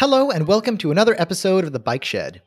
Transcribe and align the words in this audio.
Hello, 0.00 0.30
and 0.30 0.48
welcome 0.48 0.78
to 0.78 0.90
another 0.90 1.14
episode 1.20 1.62
of 1.62 1.74
The 1.74 1.78
Bike 1.78 2.06
Shed, 2.06 2.40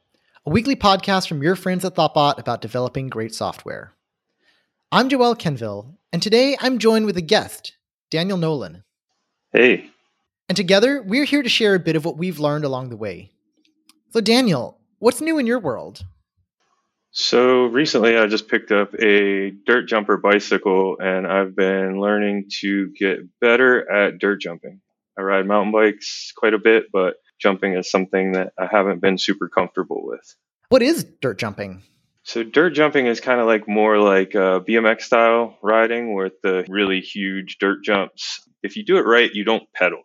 a 0.44 0.50
weekly 0.50 0.76
podcast 0.76 1.28
from 1.28 1.44
your 1.44 1.56
friends 1.56 1.86
at 1.86 1.94
Thoughtbot 1.94 2.40
about 2.40 2.62
developing 2.62 3.10
great 3.10 3.36
software. 3.36 3.94
I'm 4.92 5.08
Joel 5.08 5.36
Quenneville, 5.36 5.94
and 6.12 6.20
today 6.20 6.58
I'm 6.60 6.80
joined 6.80 7.06
with 7.06 7.16
a 7.16 7.22
guest, 7.22 7.78
Daniel 8.10 8.40
Nolan. 8.40 8.84
Hey. 9.52 9.92
And 10.50 10.56
together, 10.56 11.04
we're 11.04 11.26
here 11.26 11.44
to 11.44 11.48
share 11.48 11.76
a 11.76 11.80
bit 11.80 11.96
of 11.96 12.06
what 12.06 12.18
we've 12.18 12.40
learned 12.40 12.66
along 12.66 12.90
the 12.90 12.98
way. 12.98 13.30
So, 14.10 14.20
Daniel, 14.20 14.80
what's 14.98 15.22
new 15.22 15.38
in 15.38 15.46
your 15.46 15.60
world? 15.60 16.04
So, 17.12 17.66
recently 17.66 18.18
I 18.18 18.26
just 18.26 18.48
picked 18.48 18.72
up 18.72 18.96
a 18.96 19.52
dirt 19.68 19.84
jumper 19.88 20.18
bicycle, 20.18 20.98
and 21.00 21.28
I've 21.28 21.56
been 21.56 22.02
learning 22.02 22.46
to 22.62 22.92
get 22.98 23.20
better 23.40 23.88
at 23.92 24.18
dirt 24.18 24.42
jumping. 24.42 24.82
I 25.20 25.22
ride 25.22 25.46
mountain 25.46 25.72
bikes 25.72 26.34
quite 26.36 26.56
a 26.56 26.58
bit, 26.58 26.86
but 26.92 27.18
jumping 27.44 27.74
is 27.74 27.92
something 27.92 28.32
that 28.32 28.54
I 28.58 28.68
haven't 28.72 29.02
been 29.02 29.20
super 29.20 29.50
comfortable 29.50 30.02
with. 30.04 30.36
What 30.70 30.82
is 30.82 31.04
dirt 31.22 31.38
jumping? 31.38 31.84
So 32.24 32.42
dirt 32.42 32.72
jumping 32.72 33.06
is 33.06 33.20
kind 33.20 33.42
of 33.42 33.48
like 33.48 33.68
more 33.68 34.00
like 34.00 34.34
uh, 34.34 34.62
BMX 34.62 35.02
style 35.02 35.58
riding 35.62 36.16
with 36.16 36.34
the 36.42 36.66
really 36.70 37.02
huge 37.02 37.58
dirt 37.60 37.84
jumps. 37.84 38.40
If 38.64 38.78
you 38.78 38.86
do 38.86 38.98
it 38.98 39.06
right, 39.06 39.30
you 39.32 39.44
don't 39.44 39.72
pedal. 39.74 40.04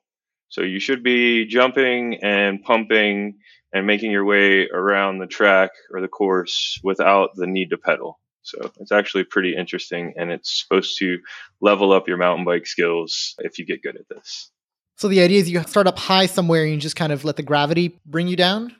So 0.49 0.63
you 0.63 0.81
should 0.81 1.05
be 1.05 1.47
jumping 1.47 2.19
and 2.23 2.63
pumping 2.63 3.39
and 3.73 3.87
making 3.87 4.11
your 4.11 4.25
way 4.25 4.67
around 4.69 5.19
the 5.19 5.27
track 5.27 5.71
or 5.93 6.01
the 6.01 6.09
course 6.09 6.81
without 6.83 7.31
the 7.37 7.47
need 7.47 7.71
to 7.71 7.79
pedal. 7.79 8.19
So 8.43 8.71
it's 8.81 8.93
actually 8.93 9.25
pretty 9.25 9.55
interesting 9.55 10.15
and 10.17 10.31
it's 10.31 10.63
supposed 10.63 10.99
to 10.99 11.19
level 11.61 11.93
up 11.93 12.09
your 12.09 12.17
mountain 12.17 12.45
bike 12.45 12.67
skills 12.67 13.35
if 13.39 13.59
you 13.59 13.67
get 13.67 13.83
good 13.83 13.97
at 13.97 14.09
this. 14.09 14.51
So 14.99 15.07
the 15.07 15.21
idea 15.21 15.39
is 15.39 15.49
you 15.49 15.63
start 15.63 15.87
up 15.87 15.97
high 15.97 16.27
somewhere 16.27 16.65
and 16.65 16.73
you 16.73 16.79
just 16.79 16.97
kind 16.97 17.13
of 17.13 17.25
let 17.25 17.37
the 17.37 17.45
gravity 17.45 18.01
bring 18.05 18.27
you 18.27 18.35
down? 18.35 18.75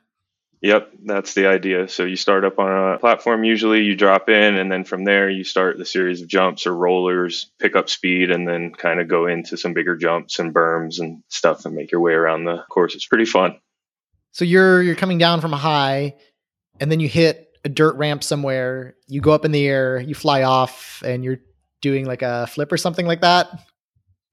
Yep, 0.61 0.91
that's 1.05 1.35
the 1.35 1.47
idea. 1.47 1.89
So 1.89 2.05
you 2.05 2.17
start 2.17 2.45
up 2.45 2.59
on 2.59 2.95
a 2.95 2.99
platform, 2.99 3.45
usually 3.45 3.85
you 3.85 3.95
drop 3.95 4.29
in, 4.29 4.57
and 4.57 4.71
then 4.71 4.83
from 4.83 5.05
there 5.05 5.31
you 5.31 5.45
start 5.45 5.79
the 5.79 5.85
series 5.85 6.21
of 6.21 6.27
jumps 6.27 6.67
or 6.67 6.75
rollers, 6.75 7.53
pick 7.61 7.77
up 7.77 7.89
speed, 7.89 8.33
and 8.33 8.49
then 8.49 8.73
kind 8.73 8.99
of 9.01 9.07
go 9.07 9.29
into 9.29 9.57
some 9.57 9.75
bigger 9.75 9.95
jumps 9.95 10.41
and 10.41 10.53
berms 10.53 10.99
and 10.99 11.23
stuff 11.29 11.65
and 11.65 11.77
make 11.77 11.93
your 11.93 12.01
way 12.01 12.15
around 12.15 12.45
the 12.45 12.65
course. 12.69 12.97
It's 12.97 13.07
pretty 13.07 13.25
fun. 13.25 13.57
So 14.33 14.45
you're 14.45 14.83
you're 14.83 14.97
coming 14.97 15.19
down 15.19 15.41
from 15.41 15.55
a 15.55 15.57
high, 15.57 16.17
and 16.81 16.91
then 16.91 16.99
you 16.99 17.09
hit 17.09 17.57
a 17.65 17.69
dirt 17.69 17.95
ramp 17.95 18.25
somewhere. 18.25 18.97
You 19.07 19.21
go 19.21 19.31
up 19.31 19.45
in 19.45 19.53
the 19.53 19.69
air, 19.69 20.01
you 20.01 20.17
fly 20.17 20.43
off, 20.43 21.01
and 21.07 21.23
you're 21.23 21.39
doing 21.81 22.07
like 22.07 22.23
a 22.23 22.49
flip 22.49 22.73
or 22.73 22.77
something 22.77 23.07
like 23.07 23.21
that. 23.21 23.47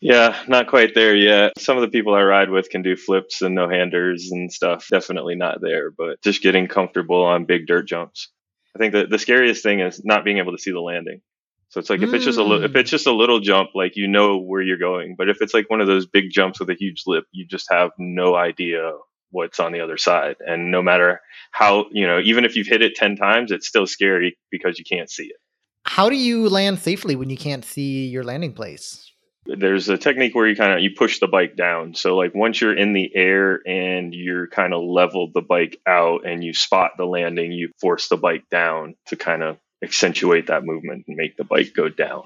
Yeah, 0.02 0.38
not 0.48 0.68
quite 0.68 0.94
there 0.94 1.16
yet. 1.16 1.54
Some 1.58 1.78
of 1.78 1.82
the 1.82 1.88
people 1.88 2.14
I 2.14 2.22
ride 2.22 2.50
with 2.50 2.70
can 2.70 2.82
do 2.82 2.96
flips 2.96 3.42
and 3.42 3.56
no 3.56 3.68
handers 3.68 4.30
and 4.32 4.52
stuff. 4.52 4.88
Definitely 4.90 5.36
not 5.36 5.62
there, 5.62 5.90
but 5.90 6.22
just 6.22 6.44
getting 6.44 6.68
comfortable 6.68 7.24
on 7.24 7.46
big 7.46 7.66
dirt 7.66 7.88
jumps. 7.88 8.30
I 8.76 8.80
think 8.80 8.94
that 8.94 9.10
the 9.10 9.18
scariest 9.20 9.64
thing 9.64 9.80
is 9.80 10.04
not 10.04 10.26
being 10.26 10.38
able 10.38 10.52
to 10.52 10.62
see 10.62 10.72
the 10.72 10.82
landing. 10.82 11.22
So 11.70 11.80
it's 11.80 11.90
like 11.90 12.02
if 12.02 12.14
it's 12.14 12.24
just 12.24 12.38
a 12.38 12.44
li- 12.44 12.64
if 12.64 12.76
it's 12.76 12.92
just 12.92 13.08
a 13.08 13.12
little 13.12 13.40
jump, 13.40 13.72
like 13.74 13.96
you 13.96 14.08
know 14.08 14.38
where 14.38 14.62
you're 14.62 14.78
going. 14.78 15.16
But 15.18 15.30
if 15.30 15.42
it's 15.42 15.54
like 15.54 15.70
one 15.70 15.82
of 15.82 15.88
those 15.88 16.06
big 16.06 16.30
jumps 16.30 16.60
with 16.60 16.70
a 16.70 16.76
huge 16.76 17.04
lip, 17.08 17.26
you 17.32 17.46
just 17.46 17.68
have 17.72 17.92
no 17.98 18.36
idea 18.36 18.92
what's 19.32 19.60
on 19.60 19.72
the 19.72 19.82
other 19.82 19.98
side. 19.98 20.36
And 20.40 20.72
no 20.72 20.82
matter 20.82 21.22
how 21.52 21.88
you 21.92 22.06
know, 22.06 22.20
even 22.24 22.46
if 22.46 22.56
you've 22.56 22.68
hit 22.68 22.82
it 22.82 22.96
ten 22.96 23.16
times, 23.16 23.52
it's 23.52 23.68
still 23.68 23.88
scary 23.88 24.38
because 24.52 24.78
you 24.78 24.86
can't 24.86 25.10
see 25.10 25.26
it. 25.26 25.38
How 25.84 26.10
do 26.10 26.16
you 26.16 26.48
land 26.48 26.80
safely 26.80 27.16
when 27.16 27.30
you 27.30 27.38
can't 27.38 27.66
see 27.66 28.08
your 28.08 28.24
landing 28.24 28.54
place? 28.54 29.12
There's 29.46 29.90
a 29.90 29.98
technique 29.98 30.36
where 30.36 30.48
you 30.48 30.56
kind 30.56 30.74
of 30.74 30.80
you 30.80 30.92
push 30.96 31.20
the 31.20 31.28
bike 31.28 31.56
down. 31.56 31.94
So 31.94 32.16
like 32.16 32.34
once 32.34 32.60
you're 32.60 32.76
in 32.76 32.94
the 32.94 33.12
air 33.16 33.62
and 33.66 34.14
you're 34.14 34.48
kind 34.48 34.74
of 34.74 34.84
leveled 34.84 35.34
the 35.34 35.42
bike 35.42 35.80
out 35.88 36.26
and 36.26 36.44
you 36.44 36.54
spot 36.54 36.92
the 36.98 37.06
landing 37.06 37.52
you 37.52 37.70
force 37.80 38.08
the 38.08 38.18
bike 38.18 38.44
down 38.50 38.96
to 39.08 39.16
kind 39.16 39.44
of 39.44 39.58
accentuate 39.84 40.48
that 40.48 40.64
movement 40.64 41.06
and 41.08 41.16
make 41.16 41.38
the 41.38 41.44
bike 41.44 41.74
go 41.76 41.90
down. 41.90 42.24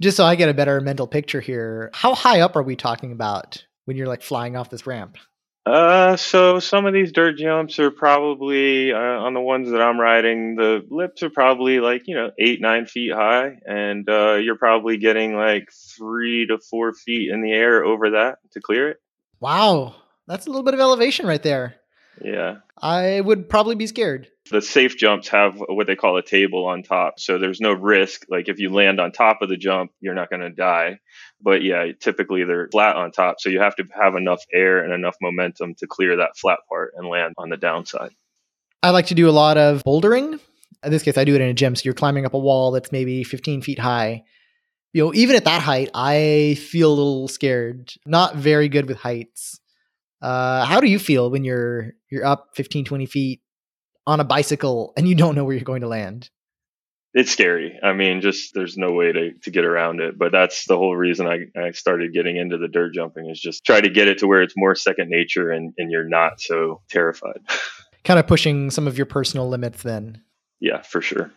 Just 0.00 0.16
so 0.16 0.24
i 0.24 0.34
get 0.34 0.48
a 0.48 0.54
better 0.54 0.80
mental 0.80 1.06
picture 1.06 1.40
here 1.40 1.90
how 1.94 2.14
high 2.14 2.40
up 2.40 2.56
are 2.56 2.62
we 2.62 2.74
talking 2.74 3.12
about 3.12 3.64
when 3.84 3.96
you're 3.96 4.08
like 4.08 4.22
flying 4.22 4.56
off 4.56 4.68
this 4.68 4.86
ramp 4.86 5.16
uh, 5.64 6.16
so 6.16 6.58
some 6.58 6.86
of 6.86 6.92
these 6.92 7.12
dirt 7.12 7.36
jumps 7.36 7.78
are 7.78 7.92
probably 7.92 8.92
uh, 8.92 8.96
on 8.96 9.32
the 9.32 9.40
ones 9.40 9.70
that 9.70 9.80
I'm 9.80 10.00
riding. 10.00 10.56
The 10.56 10.84
lips 10.90 11.22
are 11.22 11.30
probably 11.30 11.78
like 11.78 12.08
you 12.08 12.16
know 12.16 12.32
eight 12.38 12.60
nine 12.60 12.86
feet 12.86 13.12
high, 13.12 13.58
and 13.64 14.08
uh, 14.08 14.34
you're 14.34 14.56
probably 14.56 14.96
getting 14.96 15.36
like 15.36 15.68
three 15.96 16.46
to 16.46 16.58
four 16.58 16.92
feet 16.92 17.30
in 17.30 17.42
the 17.42 17.52
air 17.52 17.84
over 17.84 18.10
that 18.10 18.38
to 18.52 18.60
clear 18.60 18.90
it. 18.90 18.96
Wow, 19.38 19.94
that's 20.26 20.46
a 20.46 20.50
little 20.50 20.64
bit 20.64 20.74
of 20.74 20.80
elevation 20.80 21.26
right 21.26 21.42
there. 21.42 21.76
Yeah, 22.24 22.58
I 22.80 23.20
would 23.20 23.48
probably 23.48 23.74
be 23.74 23.86
scared. 23.86 24.28
The 24.50 24.62
safe 24.62 24.96
jumps 24.96 25.28
have 25.28 25.62
what 25.68 25.86
they 25.86 25.96
call 25.96 26.16
a 26.16 26.22
table 26.22 26.66
on 26.66 26.82
top, 26.82 27.18
so 27.18 27.38
there's 27.38 27.60
no 27.60 27.72
risk. 27.72 28.24
Like 28.28 28.48
if 28.48 28.58
you 28.58 28.70
land 28.70 29.00
on 29.00 29.12
top 29.12 29.42
of 29.42 29.48
the 29.48 29.56
jump, 29.56 29.92
you're 30.00 30.14
not 30.14 30.30
going 30.30 30.42
to 30.42 30.50
die 30.50 30.98
but 31.42 31.62
yeah, 31.62 31.86
typically 31.98 32.44
they're 32.44 32.68
flat 32.70 32.96
on 32.96 33.10
top. 33.10 33.40
So 33.40 33.48
you 33.48 33.60
have 33.60 33.76
to 33.76 33.84
have 34.00 34.14
enough 34.14 34.44
air 34.52 34.82
and 34.82 34.92
enough 34.92 35.16
momentum 35.20 35.74
to 35.76 35.86
clear 35.86 36.16
that 36.16 36.36
flat 36.36 36.60
part 36.68 36.94
and 36.96 37.08
land 37.08 37.34
on 37.36 37.50
the 37.50 37.56
downside. 37.56 38.12
I 38.82 38.90
like 38.90 39.06
to 39.06 39.14
do 39.14 39.28
a 39.28 39.32
lot 39.32 39.58
of 39.58 39.82
bouldering. 39.84 40.40
In 40.84 40.90
this 40.90 41.02
case, 41.02 41.18
I 41.18 41.24
do 41.24 41.34
it 41.34 41.40
in 41.40 41.48
a 41.48 41.54
gym. 41.54 41.76
So 41.76 41.82
you're 41.84 41.94
climbing 41.94 42.26
up 42.26 42.34
a 42.34 42.38
wall 42.38 42.70
that's 42.70 42.92
maybe 42.92 43.24
15 43.24 43.62
feet 43.62 43.78
high. 43.78 44.24
You 44.92 45.04
know, 45.04 45.14
even 45.14 45.36
at 45.36 45.44
that 45.44 45.62
height, 45.62 45.90
I 45.94 46.56
feel 46.58 46.92
a 46.92 46.94
little 46.94 47.28
scared. 47.28 47.92
Not 48.06 48.36
very 48.36 48.68
good 48.68 48.88
with 48.88 48.98
heights. 48.98 49.60
Uh, 50.22 50.64
how 50.64 50.80
do 50.80 50.88
you 50.88 50.98
feel 50.98 51.30
when 51.30 51.44
you're 51.44 51.92
you're 52.10 52.24
up 52.24 52.50
15, 52.54 52.84
20 52.84 53.06
feet 53.06 53.40
on 54.06 54.20
a 54.20 54.24
bicycle 54.24 54.92
and 54.96 55.08
you 55.08 55.14
don't 55.14 55.34
know 55.34 55.44
where 55.44 55.54
you're 55.54 55.64
going 55.64 55.82
to 55.82 55.88
land? 55.88 56.30
it's 57.14 57.30
scary. 57.30 57.78
I 57.82 57.92
mean, 57.92 58.20
just 58.20 58.54
there's 58.54 58.76
no 58.76 58.92
way 58.92 59.12
to, 59.12 59.32
to 59.42 59.50
get 59.50 59.64
around 59.64 60.00
it. 60.00 60.18
But 60.18 60.32
that's 60.32 60.66
the 60.66 60.76
whole 60.76 60.96
reason 60.96 61.26
I, 61.26 61.46
I 61.58 61.72
started 61.72 62.14
getting 62.14 62.36
into 62.36 62.56
the 62.56 62.68
dirt 62.68 62.94
jumping 62.94 63.28
is 63.28 63.38
just 63.38 63.64
try 63.64 63.80
to 63.80 63.90
get 63.90 64.08
it 64.08 64.18
to 64.18 64.26
where 64.26 64.42
it's 64.42 64.54
more 64.56 64.74
second 64.74 65.10
nature 65.10 65.50
and, 65.50 65.74
and 65.76 65.90
you're 65.90 66.08
not 66.08 66.40
so 66.40 66.80
terrified. 66.88 67.40
kind 68.04 68.18
of 68.18 68.26
pushing 68.26 68.70
some 68.70 68.86
of 68.86 68.96
your 68.96 69.06
personal 69.06 69.48
limits 69.48 69.82
then. 69.82 70.22
Yeah, 70.60 70.82
for 70.82 71.02
sure. 71.02 71.30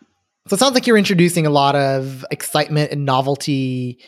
So 0.48 0.54
it 0.54 0.58
sounds 0.58 0.74
like 0.74 0.86
you're 0.86 0.96
introducing 0.96 1.46
a 1.46 1.50
lot 1.50 1.74
of 1.74 2.24
excitement 2.30 2.92
and 2.92 3.04
novelty 3.04 3.98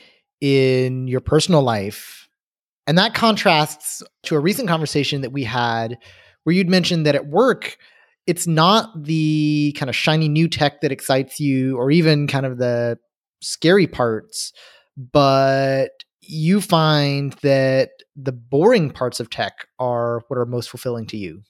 in 0.41 1.07
your 1.07 1.21
personal 1.21 1.63
life. 1.63 2.28
And 2.89 2.97
that 2.97 3.13
contrasts 3.13 4.03
to 4.25 4.35
a 4.35 4.41
recent 4.41 4.67
conversation 4.67 5.21
that 5.21 5.31
we 5.31 5.45
had 5.45 5.99
where 6.45 6.57
you'd 6.57 6.71
mentioned 6.71 7.05
that 7.05 7.15
at 7.15 7.27
work, 7.27 7.77
it's 8.27 8.47
not 8.47 9.05
the 9.05 9.77
kind 9.79 9.91
of 9.91 9.95
shiny 9.95 10.27
new 10.27 10.49
tech 10.49 10.81
that 10.81 10.91
excites 10.91 11.39
you 11.39 11.77
or 11.77 11.91
even 11.91 12.27
kind 12.27 12.47
of 12.47 12.57
the 12.57 12.99
scary 13.43 13.87
parts, 13.87 14.55
but 14.97 15.91
you 16.23 16.63
find 16.63 17.35
that 17.43 17.91
the 18.17 18.33
boring 18.33 18.91
parts 18.91 19.21
of 19.21 19.29
tech 19.29 19.69
are 19.79 20.23
what 20.29 20.39
are 20.39 20.47
most 20.47 20.71
fulfilling 20.71 21.07
to 21.09 21.19
you. 21.19 21.43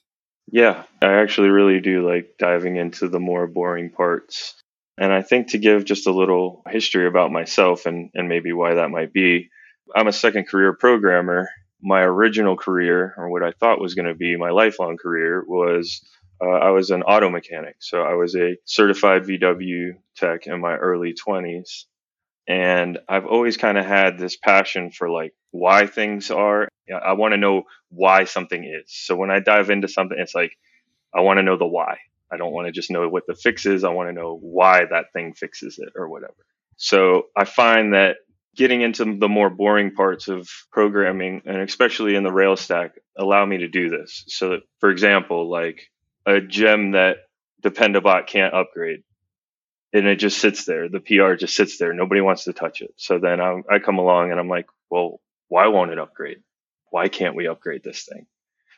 Yeah, 0.51 0.83
I 1.01 1.13
actually 1.13 1.49
really 1.49 1.79
do 1.79 2.05
like 2.05 2.35
diving 2.37 2.75
into 2.75 3.07
the 3.07 3.19
more 3.21 3.47
boring 3.47 3.91
parts. 3.91 4.55
And 4.97 5.13
I 5.13 5.21
think 5.21 5.51
to 5.51 5.57
give 5.57 5.85
just 5.85 6.05
a 6.05 6.11
little 6.11 6.63
history 6.69 7.07
about 7.07 7.31
myself 7.31 7.85
and, 7.85 8.09
and 8.13 8.27
maybe 8.27 8.51
why 8.51 8.73
that 8.73 8.89
might 8.89 9.13
be, 9.13 9.49
I'm 9.95 10.07
a 10.07 10.13
second 10.13 10.47
career 10.47 10.73
programmer. 10.73 11.49
My 11.81 12.01
original 12.01 12.57
career, 12.57 13.13
or 13.17 13.29
what 13.29 13.43
I 13.43 13.51
thought 13.51 13.79
was 13.79 13.95
going 13.95 14.07
to 14.07 14.15
be 14.15 14.35
my 14.35 14.49
lifelong 14.49 14.97
career, 14.97 15.43
was 15.47 16.01
uh, 16.41 16.49
I 16.49 16.71
was 16.71 16.89
an 16.89 17.03
auto 17.03 17.29
mechanic. 17.29 17.77
So 17.79 18.01
I 18.01 18.13
was 18.13 18.35
a 18.35 18.57
certified 18.65 19.23
VW 19.23 19.91
tech 20.15 20.47
in 20.47 20.59
my 20.59 20.75
early 20.75 21.13
20s. 21.13 21.85
And 22.47 22.97
I've 23.07 23.25
always 23.25 23.57
kind 23.57 23.77
of 23.77 23.85
had 23.85 24.17
this 24.17 24.35
passion 24.35 24.91
for 24.91 25.09
like 25.09 25.33
why 25.51 25.85
things 25.85 26.31
are. 26.31 26.67
I 26.91 27.13
want 27.13 27.33
to 27.33 27.37
know 27.37 27.63
why 27.89 28.23
something 28.23 28.63
is. 28.63 28.85
So 28.87 29.15
when 29.15 29.29
I 29.29 29.39
dive 29.39 29.69
into 29.69 29.87
something, 29.87 30.17
it's 30.19 30.33
like, 30.33 30.57
I 31.13 31.21
want 31.21 31.37
to 31.37 31.43
know 31.43 31.57
the 31.57 31.67
why. 31.67 31.97
I 32.31 32.37
don't 32.37 32.51
want 32.51 32.67
to 32.67 32.71
just 32.71 32.91
know 32.91 33.07
what 33.07 33.27
the 33.27 33.35
fix 33.35 33.65
is. 33.65 33.83
I 33.83 33.89
want 33.89 34.09
to 34.09 34.13
know 34.13 34.37
why 34.41 34.85
that 34.85 35.13
thing 35.13 35.33
fixes 35.33 35.79
it 35.79 35.93
or 35.95 36.09
whatever. 36.09 36.33
So 36.77 37.23
I 37.35 37.45
find 37.45 37.93
that 37.93 38.17
getting 38.59 38.81
into 38.81 39.17
the 39.17 39.29
more 39.29 39.49
boring 39.49 39.91
parts 39.91 40.27
of 40.27 40.49
programming 40.69 41.41
and 41.45 41.61
especially 41.61 42.15
in 42.15 42.23
the 42.23 42.31
Rails 42.31 42.59
stack 42.59 42.91
allow 43.17 43.45
me 43.45 43.59
to 43.59 43.69
do 43.69 43.89
this. 43.89 44.25
So 44.27 44.49
that, 44.49 44.63
for 44.81 44.89
example, 44.89 45.49
like 45.49 45.89
a 46.25 46.41
gem 46.41 46.91
that 46.91 47.19
Dependabot 47.63 48.27
can't 48.27 48.53
upgrade. 48.53 49.03
And 49.93 50.05
it 50.07 50.17
just 50.17 50.39
sits 50.39 50.65
there. 50.65 50.89
The 50.89 50.99
PR 50.99 51.35
just 51.35 51.55
sits 51.55 51.77
there. 51.77 51.93
Nobody 51.93 52.19
wants 52.19 52.43
to 52.43 52.53
touch 52.53 52.81
it. 52.81 52.93
So 52.97 53.17
then 53.17 53.39
I, 53.39 53.61
I 53.71 53.79
come 53.79 53.97
along 53.97 54.31
and 54.31 54.39
I'm 54.41 54.49
like, 54.49 54.67
well, 54.89 55.21
why 55.47 55.67
won't 55.67 55.91
it 55.91 55.97
upgrade? 55.97 56.43
Why 56.91 57.07
can't 57.07 57.37
we 57.37 57.47
upgrade 57.47 57.81
this 57.81 58.03
thing? 58.03 58.25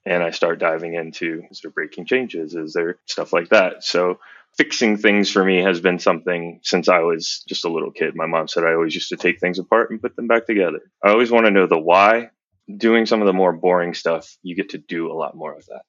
And 0.05 0.21
I 0.21 0.29
start 0.29 0.59
diving 0.59 0.93
into 0.93 1.41
is 1.49 1.61
there 1.61 1.71
breaking 1.71 2.05
changes? 2.05 2.53
Is 2.53 2.73
there 2.73 2.99
stuff 3.07 3.33
like 3.33 3.49
that? 3.49 3.83
So 3.83 4.19
fixing 4.57 4.97
things 4.97 5.31
for 5.31 5.43
me 5.43 5.61
has 5.61 5.79
been 5.79 5.99
something 5.99 6.59
since 6.63 6.89
I 6.89 6.99
was 6.99 7.43
just 7.47 7.65
a 7.65 7.69
little 7.69 7.91
kid. 7.91 8.15
My 8.15 8.25
mom 8.25 8.47
said 8.47 8.63
I 8.63 8.73
always 8.73 8.95
used 8.95 9.09
to 9.09 9.17
take 9.17 9.39
things 9.39 9.59
apart 9.59 9.91
and 9.91 10.01
put 10.01 10.15
them 10.15 10.27
back 10.27 10.45
together. 10.45 10.79
I 11.03 11.11
always 11.11 11.31
want 11.31 11.45
to 11.45 11.51
know 11.51 11.67
the 11.67 11.79
why 11.79 12.29
doing 12.77 13.05
some 13.05 13.21
of 13.21 13.27
the 13.27 13.33
more 13.33 13.53
boring 13.53 13.93
stuff, 13.93 14.37
you 14.43 14.55
get 14.55 14.69
to 14.69 14.77
do 14.77 15.11
a 15.11 15.15
lot 15.15 15.35
more 15.35 15.53
of 15.53 15.65
that. 15.67 15.81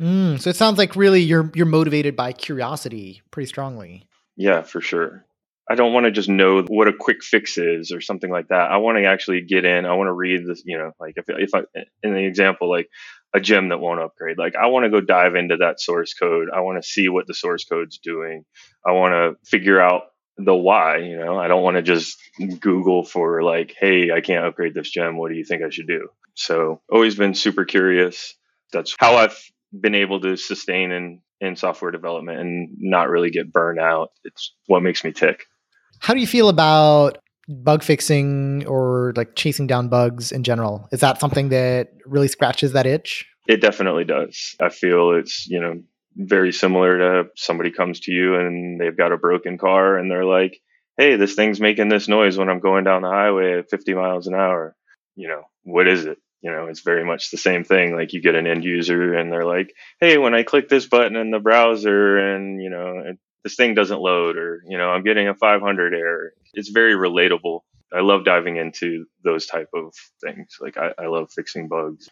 Mm, 0.00 0.40
so 0.40 0.50
it 0.50 0.56
sounds 0.56 0.78
like 0.78 0.94
really 0.94 1.22
you're 1.22 1.50
you're 1.54 1.66
motivated 1.66 2.16
by 2.16 2.32
curiosity 2.32 3.22
pretty 3.30 3.46
strongly. 3.46 4.06
Yeah, 4.36 4.62
for 4.62 4.80
sure. 4.80 5.25
I 5.68 5.74
don't 5.74 5.92
want 5.92 6.04
to 6.06 6.12
just 6.12 6.28
know 6.28 6.62
what 6.68 6.88
a 6.88 6.92
quick 6.92 7.24
fix 7.24 7.58
is 7.58 7.90
or 7.90 8.00
something 8.00 8.30
like 8.30 8.48
that. 8.48 8.70
I 8.70 8.76
want 8.76 8.98
to 8.98 9.04
actually 9.06 9.42
get 9.42 9.64
in. 9.64 9.84
I 9.84 9.94
want 9.94 10.08
to 10.08 10.12
read 10.12 10.46
this, 10.46 10.62
you 10.64 10.78
know, 10.78 10.92
like 11.00 11.14
if, 11.16 11.24
if 11.28 11.54
I, 11.54 11.62
in 12.04 12.14
the 12.14 12.24
example, 12.24 12.70
like 12.70 12.88
a 13.34 13.40
gem 13.40 13.70
that 13.70 13.80
won't 13.80 14.00
upgrade, 14.00 14.38
like 14.38 14.54
I 14.54 14.66
want 14.68 14.84
to 14.84 14.90
go 14.90 15.00
dive 15.00 15.34
into 15.34 15.56
that 15.58 15.80
source 15.80 16.14
code. 16.14 16.48
I 16.54 16.60
want 16.60 16.80
to 16.82 16.88
see 16.88 17.08
what 17.08 17.26
the 17.26 17.34
source 17.34 17.64
code's 17.64 17.98
doing. 17.98 18.44
I 18.86 18.92
want 18.92 19.12
to 19.12 19.48
figure 19.48 19.80
out 19.80 20.02
the 20.38 20.54
why, 20.54 20.98
you 20.98 21.16
know, 21.16 21.36
I 21.38 21.48
don't 21.48 21.62
want 21.62 21.76
to 21.78 21.82
just 21.82 22.16
Google 22.60 23.04
for 23.04 23.42
like, 23.42 23.74
Hey, 23.78 24.12
I 24.12 24.20
can't 24.20 24.44
upgrade 24.46 24.74
this 24.74 24.90
gem. 24.90 25.16
What 25.16 25.30
do 25.30 25.36
you 25.36 25.44
think 25.44 25.62
I 25.64 25.70
should 25.70 25.88
do? 25.88 26.08
So 26.34 26.80
always 26.92 27.16
been 27.16 27.34
super 27.34 27.64
curious. 27.64 28.34
That's 28.72 28.94
how 29.00 29.16
I've 29.16 29.38
been 29.78 29.94
able 29.96 30.20
to 30.20 30.36
sustain 30.36 30.92
in, 30.92 31.22
in 31.40 31.56
software 31.56 31.90
development 31.90 32.38
and 32.38 32.68
not 32.78 33.08
really 33.08 33.30
get 33.30 33.52
burned 33.52 33.80
out. 33.80 34.10
It's 34.24 34.54
what 34.66 34.82
makes 34.82 35.02
me 35.02 35.12
tick. 35.12 35.44
How 36.00 36.14
do 36.14 36.20
you 36.20 36.26
feel 36.26 36.48
about 36.48 37.18
bug 37.48 37.82
fixing 37.82 38.66
or 38.66 39.12
like 39.16 39.34
chasing 39.36 39.66
down 39.66 39.88
bugs 39.88 40.32
in 40.32 40.42
general? 40.42 40.88
Is 40.92 41.00
that 41.00 41.20
something 41.20 41.48
that 41.50 41.92
really 42.04 42.28
scratches 42.28 42.72
that 42.72 42.86
itch? 42.86 43.26
It 43.46 43.60
definitely 43.60 44.04
does. 44.04 44.56
I 44.60 44.70
feel 44.70 45.12
it's, 45.12 45.46
you 45.46 45.60
know, 45.60 45.80
very 46.16 46.52
similar 46.52 46.98
to 46.98 47.30
somebody 47.36 47.70
comes 47.70 48.00
to 48.00 48.12
you 48.12 48.34
and 48.36 48.80
they've 48.80 48.96
got 48.96 49.12
a 49.12 49.18
broken 49.18 49.58
car 49.58 49.96
and 49.96 50.10
they're 50.10 50.24
like, 50.24 50.60
Hey, 50.96 51.16
this 51.16 51.34
thing's 51.34 51.60
making 51.60 51.88
this 51.88 52.08
noise 52.08 52.38
when 52.38 52.48
I'm 52.48 52.60
going 52.60 52.84
down 52.84 53.02
the 53.02 53.08
highway 53.08 53.58
at 53.58 53.70
50 53.70 53.94
miles 53.94 54.26
an 54.26 54.34
hour. 54.34 54.74
You 55.14 55.28
know, 55.28 55.42
what 55.62 55.86
is 55.86 56.06
it? 56.06 56.18
You 56.40 56.50
know, 56.50 56.66
it's 56.66 56.80
very 56.80 57.04
much 57.04 57.30
the 57.30 57.36
same 57.36 57.64
thing. 57.64 57.94
Like 57.94 58.12
you 58.12 58.22
get 58.22 58.34
an 58.34 58.46
end 58.46 58.64
user 58.64 59.14
and 59.14 59.30
they're 59.30 59.44
like, 59.44 59.72
Hey, 60.00 60.18
when 60.18 60.34
I 60.34 60.42
click 60.42 60.68
this 60.68 60.86
button 60.86 61.16
in 61.16 61.30
the 61.30 61.38
browser 61.38 62.16
and, 62.16 62.62
you 62.62 62.70
know, 62.70 63.02
it, 63.04 63.18
this 63.46 63.54
thing 63.54 63.74
doesn't 63.74 64.00
load 64.00 64.36
or 64.36 64.60
you 64.68 64.76
know 64.76 64.88
i'm 64.88 65.04
getting 65.04 65.28
a 65.28 65.34
500 65.34 65.94
error. 65.94 66.32
It's 66.52 66.70
very 66.70 66.94
relatable. 66.94 67.60
I 67.94 68.00
love 68.00 68.24
diving 68.24 68.56
into 68.56 69.06
those 69.22 69.46
type 69.46 69.68
of 69.72 69.94
things. 70.20 70.56
Like 70.60 70.76
i, 70.76 70.90
I 70.98 71.06
love 71.06 71.30
fixing 71.32 71.68
bugs. 71.68 72.10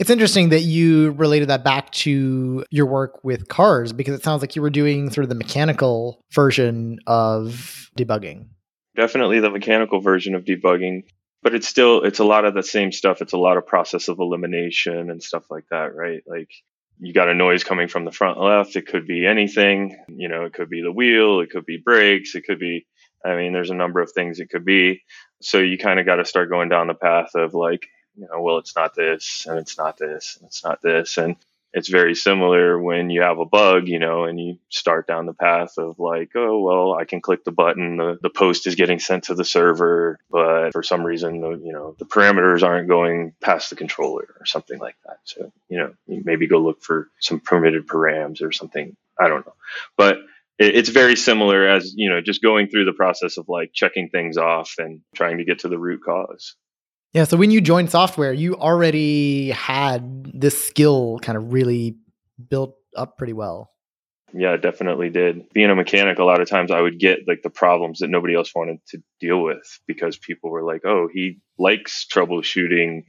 It's 0.00 0.10
interesting 0.10 0.48
that 0.48 0.62
you 0.62 1.12
related 1.12 1.50
that 1.50 1.62
back 1.62 1.92
to 1.92 2.64
your 2.70 2.86
work 2.86 3.22
with 3.22 3.46
cars 3.46 3.92
because 3.92 4.16
it 4.16 4.24
sounds 4.24 4.40
like 4.40 4.56
you 4.56 4.62
were 4.62 4.70
doing 4.70 5.10
sort 5.10 5.22
of 5.22 5.28
the 5.28 5.36
mechanical 5.36 6.20
version 6.32 6.98
of 7.06 7.88
debugging. 7.96 8.48
Definitely 8.96 9.38
the 9.38 9.50
mechanical 9.50 10.00
version 10.00 10.34
of 10.34 10.44
debugging 10.44 11.04
but 11.44 11.54
it's 11.54 11.68
still 11.68 12.02
it's 12.02 12.18
a 12.18 12.24
lot 12.24 12.44
of 12.44 12.54
the 12.54 12.62
same 12.64 12.90
stuff. 12.90 13.22
It's 13.22 13.32
a 13.32 13.38
lot 13.38 13.56
of 13.56 13.68
process 13.68 14.08
of 14.08 14.18
elimination 14.18 15.10
and 15.10 15.22
stuff 15.22 15.44
like 15.48 15.66
that 15.70 15.94
right? 15.94 16.22
Like 16.26 16.50
you 17.02 17.12
got 17.12 17.28
a 17.28 17.34
noise 17.34 17.64
coming 17.64 17.88
from 17.88 18.04
the 18.04 18.12
front 18.12 18.38
left. 18.38 18.76
It 18.76 18.86
could 18.86 19.08
be 19.08 19.26
anything, 19.26 19.98
you 20.06 20.28
know, 20.28 20.44
it 20.44 20.52
could 20.52 20.70
be 20.70 20.82
the 20.82 20.92
wheel, 20.92 21.40
it 21.40 21.50
could 21.50 21.66
be 21.66 21.76
brakes, 21.76 22.36
it 22.36 22.44
could 22.44 22.60
be, 22.60 22.86
I 23.24 23.34
mean, 23.34 23.52
there's 23.52 23.70
a 23.70 23.74
number 23.74 24.00
of 24.00 24.12
things 24.12 24.38
it 24.38 24.50
could 24.50 24.64
be. 24.64 25.02
So 25.40 25.58
you 25.58 25.78
kind 25.78 25.98
of 25.98 26.06
got 26.06 26.16
to 26.16 26.24
start 26.24 26.48
going 26.48 26.68
down 26.68 26.86
the 26.86 26.94
path 26.94 27.34
of 27.34 27.54
like, 27.54 27.88
you 28.14 28.28
know, 28.30 28.40
well, 28.40 28.58
it's 28.58 28.76
not 28.76 28.94
this 28.94 29.46
and 29.48 29.58
it's 29.58 29.76
not 29.76 29.96
this 29.98 30.36
and 30.36 30.46
it's 30.46 30.62
not 30.62 30.80
this. 30.80 31.18
And 31.18 31.36
it's 31.74 31.88
very 31.88 32.14
similar 32.14 32.80
when 32.80 33.08
you 33.08 33.22
have 33.22 33.38
a 33.38 33.46
bug, 33.46 33.88
you 33.88 33.98
know, 33.98 34.24
and 34.24 34.38
you 34.38 34.58
start 34.68 35.06
down 35.06 35.26
the 35.26 35.32
path 35.32 35.78
of 35.78 35.98
like, 35.98 36.30
oh, 36.34 36.60
well, 36.60 36.94
I 36.94 37.04
can 37.04 37.20
click 37.20 37.44
the 37.44 37.52
button, 37.52 37.96
the, 37.96 38.18
the 38.20 38.30
post 38.30 38.66
is 38.66 38.74
getting 38.74 38.98
sent 38.98 39.24
to 39.24 39.34
the 39.34 39.44
server, 39.44 40.18
but 40.30 40.72
for 40.72 40.82
some 40.82 41.02
reason, 41.04 41.40
the, 41.40 41.50
you 41.50 41.72
know, 41.72 41.96
the 41.98 42.04
parameters 42.04 42.62
aren't 42.62 42.88
going 42.88 43.32
past 43.40 43.70
the 43.70 43.76
controller 43.76 44.28
or 44.38 44.44
something 44.44 44.78
like 44.78 44.96
that. 45.06 45.18
So, 45.24 45.50
you 45.68 45.78
know, 45.78 45.94
maybe 46.06 46.46
go 46.46 46.58
look 46.58 46.82
for 46.82 47.08
some 47.20 47.40
permitted 47.40 47.86
params 47.86 48.42
or 48.42 48.52
something. 48.52 48.94
I 49.18 49.28
don't 49.28 49.46
know. 49.46 49.54
But 49.96 50.18
it's 50.58 50.90
very 50.90 51.16
similar 51.16 51.66
as, 51.66 51.94
you 51.96 52.10
know, 52.10 52.20
just 52.20 52.42
going 52.42 52.68
through 52.68 52.84
the 52.84 52.92
process 52.92 53.38
of 53.38 53.48
like 53.48 53.72
checking 53.72 54.10
things 54.10 54.36
off 54.36 54.74
and 54.78 55.00
trying 55.14 55.38
to 55.38 55.44
get 55.44 55.60
to 55.60 55.68
the 55.68 55.78
root 55.78 56.02
cause. 56.04 56.54
Yeah. 57.12 57.24
So 57.24 57.36
when 57.36 57.50
you 57.50 57.60
joined 57.60 57.90
software, 57.90 58.32
you 58.32 58.56
already 58.56 59.50
had 59.50 60.30
this 60.32 60.62
skill 60.62 61.18
kind 61.20 61.36
of 61.36 61.52
really 61.52 61.96
built 62.48 62.76
up 62.96 63.18
pretty 63.18 63.34
well. 63.34 63.70
Yeah, 64.34 64.56
definitely 64.56 65.10
did. 65.10 65.50
Being 65.52 65.70
a 65.70 65.74
mechanic, 65.74 66.18
a 66.18 66.24
lot 66.24 66.40
of 66.40 66.48
times 66.48 66.70
I 66.70 66.80
would 66.80 66.98
get 66.98 67.28
like 67.28 67.42
the 67.42 67.50
problems 67.50 67.98
that 67.98 68.08
nobody 68.08 68.34
else 68.34 68.50
wanted 68.54 68.78
to 68.88 69.02
deal 69.20 69.42
with 69.42 69.80
because 69.86 70.16
people 70.16 70.50
were 70.50 70.64
like, 70.64 70.82
oh, 70.86 71.08
he 71.12 71.38
likes 71.58 72.06
troubleshooting 72.10 73.02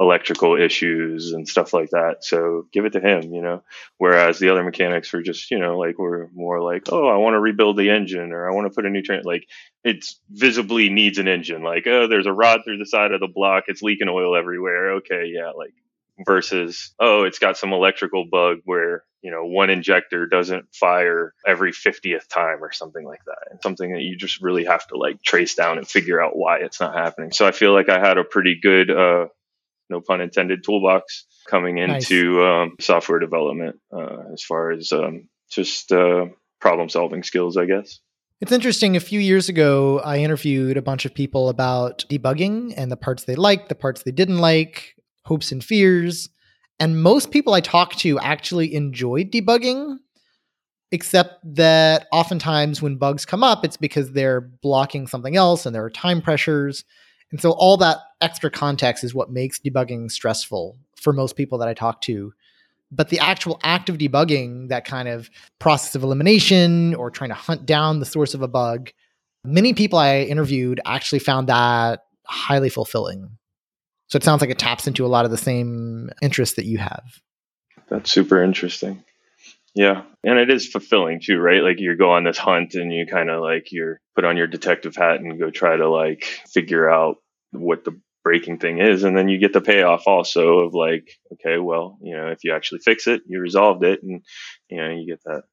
electrical 0.00 0.56
issues 0.56 1.32
and 1.32 1.48
stuff 1.48 1.72
like 1.72 1.90
that. 1.90 2.24
So 2.24 2.66
give 2.72 2.84
it 2.84 2.92
to 2.92 3.00
him, 3.00 3.32
you 3.32 3.42
know. 3.42 3.62
Whereas 3.96 4.38
the 4.38 4.50
other 4.50 4.62
mechanics 4.62 5.12
were 5.12 5.22
just, 5.22 5.50
you 5.50 5.58
know, 5.58 5.78
like 5.78 5.98
we're 5.98 6.28
more 6.32 6.62
like, 6.62 6.84
oh, 6.92 7.08
I 7.08 7.16
want 7.16 7.34
to 7.34 7.40
rebuild 7.40 7.76
the 7.76 7.90
engine 7.90 8.32
or 8.32 8.48
I 8.48 8.54
want 8.54 8.70
to 8.70 8.74
put 8.74 8.86
a 8.86 8.90
new 8.90 9.02
train. 9.02 9.22
Like 9.24 9.46
it's 9.82 10.20
visibly 10.30 10.88
needs 10.88 11.18
an 11.18 11.28
engine. 11.28 11.62
Like 11.62 11.86
oh, 11.86 12.06
there's 12.06 12.26
a 12.26 12.32
rod 12.32 12.60
through 12.64 12.78
the 12.78 12.86
side 12.86 13.12
of 13.12 13.20
the 13.20 13.28
block. 13.28 13.64
It's 13.66 13.82
leaking 13.82 14.08
oil 14.08 14.36
everywhere. 14.36 14.92
Okay, 14.96 15.32
yeah, 15.34 15.50
like 15.50 15.74
versus 16.26 16.94
oh, 17.00 17.24
it's 17.24 17.38
got 17.38 17.56
some 17.56 17.72
electrical 17.72 18.24
bug 18.24 18.58
where 18.64 19.04
you 19.22 19.30
know 19.30 19.44
one 19.44 19.70
injector 19.70 20.26
doesn't 20.26 20.74
fire 20.74 21.34
every 21.46 21.72
50th 21.72 22.28
time 22.28 22.62
or 22.62 22.72
something 22.72 23.04
like 23.04 23.24
that 23.24 23.48
and 23.50 23.60
something 23.62 23.92
that 23.92 24.02
you 24.02 24.16
just 24.16 24.40
really 24.40 24.64
have 24.64 24.86
to 24.86 24.96
like 24.96 25.20
trace 25.22 25.54
down 25.54 25.78
and 25.78 25.88
figure 25.88 26.22
out 26.22 26.36
why 26.36 26.58
it's 26.58 26.80
not 26.80 26.94
happening 26.94 27.32
so 27.32 27.46
i 27.46 27.50
feel 27.50 27.72
like 27.72 27.88
i 27.88 27.98
had 27.98 28.16
a 28.16 28.24
pretty 28.24 28.60
good 28.62 28.90
uh, 28.90 29.26
no 29.90 30.00
pun 30.00 30.20
intended, 30.20 30.64
toolbox 30.64 31.26
coming 31.48 31.78
into 31.78 32.34
nice. 32.34 32.66
um, 32.68 32.76
software 32.80 33.18
development 33.18 33.76
uh, 33.92 34.32
as 34.32 34.42
far 34.42 34.70
as 34.70 34.92
um, 34.92 35.28
just 35.50 35.92
uh, 35.92 36.26
problem 36.60 36.88
solving 36.88 37.22
skills, 37.22 37.56
I 37.56 37.66
guess. 37.66 38.00
It's 38.40 38.52
interesting. 38.52 38.96
A 38.96 39.00
few 39.00 39.18
years 39.18 39.48
ago, 39.48 39.98
I 40.00 40.18
interviewed 40.18 40.76
a 40.76 40.82
bunch 40.82 41.04
of 41.04 41.12
people 41.12 41.48
about 41.48 42.04
debugging 42.08 42.72
and 42.76 42.90
the 42.90 42.96
parts 42.96 43.24
they 43.24 43.34
liked, 43.34 43.68
the 43.68 43.74
parts 43.74 44.04
they 44.04 44.12
didn't 44.12 44.38
like, 44.38 44.94
hopes 45.24 45.50
and 45.50 45.62
fears. 45.62 46.28
And 46.78 47.02
most 47.02 47.32
people 47.32 47.54
I 47.54 47.60
talked 47.60 47.98
to 48.00 48.18
actually 48.20 48.74
enjoyed 48.74 49.32
debugging, 49.32 49.96
except 50.92 51.40
that 51.56 52.06
oftentimes 52.12 52.80
when 52.80 52.96
bugs 52.96 53.24
come 53.24 53.42
up, 53.42 53.64
it's 53.64 53.76
because 53.76 54.12
they're 54.12 54.40
blocking 54.40 55.08
something 55.08 55.34
else 55.34 55.66
and 55.66 55.74
there 55.74 55.84
are 55.84 55.90
time 55.90 56.22
pressures. 56.22 56.84
And 57.30 57.40
so 57.40 57.52
all 57.52 57.76
that 57.78 57.98
extra 58.20 58.50
context 58.50 59.04
is 59.04 59.14
what 59.14 59.30
makes 59.30 59.58
debugging 59.58 60.10
stressful 60.10 60.78
for 60.96 61.12
most 61.12 61.36
people 61.36 61.58
that 61.58 61.68
I 61.68 61.74
talk 61.74 62.00
to. 62.02 62.32
But 62.90 63.10
the 63.10 63.18
actual 63.18 63.60
act 63.62 63.88
of 63.88 63.98
debugging, 63.98 64.68
that 64.68 64.84
kind 64.84 65.08
of 65.08 65.30
process 65.58 65.94
of 65.94 66.02
elimination 66.02 66.94
or 66.94 67.10
trying 67.10 67.30
to 67.30 67.34
hunt 67.34 67.66
down 67.66 68.00
the 68.00 68.06
source 68.06 68.32
of 68.32 68.40
a 68.40 68.48
bug, 68.48 68.90
many 69.44 69.74
people 69.74 69.98
I 69.98 70.20
interviewed 70.20 70.80
actually 70.86 71.18
found 71.18 71.48
that 71.48 72.04
highly 72.24 72.70
fulfilling. 72.70 73.36
So 74.08 74.16
it 74.16 74.24
sounds 74.24 74.40
like 74.40 74.50
it 74.50 74.58
taps 74.58 74.86
into 74.86 75.04
a 75.04 75.08
lot 75.08 75.26
of 75.26 75.30
the 75.30 75.36
same 75.36 76.10
interests 76.22 76.56
that 76.56 76.64
you 76.64 76.78
have. 76.78 77.20
That's 77.90 78.10
super 78.10 78.42
interesting. 78.42 79.04
Yeah. 79.78 80.02
And 80.24 80.40
it 80.40 80.50
is 80.50 80.66
fulfilling 80.66 81.20
too, 81.20 81.38
right? 81.38 81.62
Like 81.62 81.78
you 81.78 81.96
go 81.96 82.10
on 82.10 82.24
this 82.24 82.36
hunt 82.36 82.74
and 82.74 82.92
you 82.92 83.06
kind 83.06 83.30
of 83.30 83.40
like 83.40 83.70
you're 83.70 84.00
put 84.16 84.24
on 84.24 84.36
your 84.36 84.48
detective 84.48 84.96
hat 84.96 85.20
and 85.20 85.38
go 85.38 85.50
try 85.50 85.76
to 85.76 85.88
like 85.88 86.24
figure 86.52 86.90
out 86.90 87.18
what 87.52 87.84
the 87.84 87.96
breaking 88.24 88.58
thing 88.58 88.80
is. 88.80 89.04
And 89.04 89.16
then 89.16 89.28
you 89.28 89.38
get 89.38 89.52
the 89.52 89.60
payoff 89.60 90.02
also 90.08 90.58
of 90.58 90.74
like, 90.74 91.08
okay, 91.34 91.58
well, 91.58 91.96
you 92.02 92.16
know, 92.16 92.26
if 92.26 92.42
you 92.42 92.52
actually 92.52 92.80
fix 92.80 93.06
it, 93.06 93.22
you 93.28 93.38
resolved 93.38 93.84
it 93.84 94.02
and, 94.02 94.20
you 94.68 94.78
know, 94.78 94.90
you 94.90 95.06
get 95.06 95.22
that, 95.26 95.44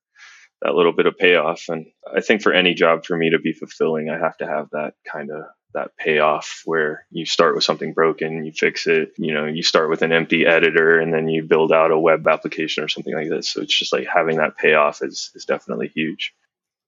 that 0.64 0.74
little 0.74 0.94
bit 0.94 1.06
of 1.06 1.20
payoff. 1.20 1.66
And 1.70 1.86
I 2.12 2.22
think 2.22 2.42
for 2.42 2.52
any 2.52 2.74
job 2.74 3.06
for 3.06 3.16
me 3.16 3.30
to 3.30 3.38
be 3.38 3.54
fulfilling, 3.54 4.10
I 4.10 4.18
have 4.18 4.38
to 4.38 4.48
have 4.48 4.70
that 4.72 4.96
kind 5.08 5.30
of 5.30 5.44
that 5.76 5.96
payoff 5.98 6.62
where 6.66 7.06
you 7.12 7.26
start 7.26 7.54
with 7.54 7.64
something 7.64 7.94
broken, 7.94 8.46
you 8.46 8.52
fix 8.52 8.88
it, 8.88 9.14
you 9.18 9.34
know, 9.34 9.46
you 9.46 9.62
start 9.62 9.90
with 9.90 10.02
an 10.02 10.14
empty 10.14 10.46
editor 10.46 11.00
and 11.00 11.14
then 11.14 11.28
you 11.28 11.44
build 11.44 11.72
out 11.72 11.92
a 11.92 12.00
web 12.00 12.26
application 12.28 12.84
or 12.84 12.88
something 12.88 13.14
like 13.14 13.30
this. 13.30 13.50
So 13.50 13.62
it's 13.62 13.78
just 13.78 13.94
like 13.94 14.08
having 14.08 14.38
that 14.38 14.58
payoff 14.58 15.02
is, 15.04 15.32
is 15.36 15.46
definitely 15.46 15.92
huge. 15.94 16.34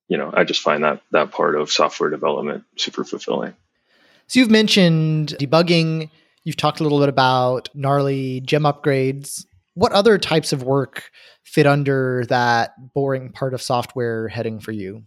You 0.08 0.18
know, 0.18 0.32
I 0.34 0.46
just 0.46 0.62
find 0.62 0.86
that 0.86 1.02
that 1.12 1.32
part 1.32 1.56
of 1.56 1.70
software 1.70 2.10
development 2.10 2.64
super 2.78 3.04
fulfilling. 3.04 3.54
So 4.28 4.40
you've 4.40 4.50
mentioned 4.50 5.36
debugging, 5.40 6.10
you've 6.46 6.58
talked 6.58 6.80
a 6.80 6.84
little 6.84 7.00
bit 7.00 7.10
about 7.10 7.70
gnarly 7.76 8.40
gem 8.40 8.64
upgrades. 8.64 9.46
What 9.74 9.92
other 9.92 10.18
types 10.18 10.54
of 10.54 10.64
work 10.64 11.12
fit 11.44 11.68
under 11.68 12.24
that 12.30 12.72
boring 12.94 13.32
part 13.34 13.54
of 13.54 13.62
software 13.62 14.30
heading 14.30 14.60
for 14.62 14.72
you? 14.72 15.04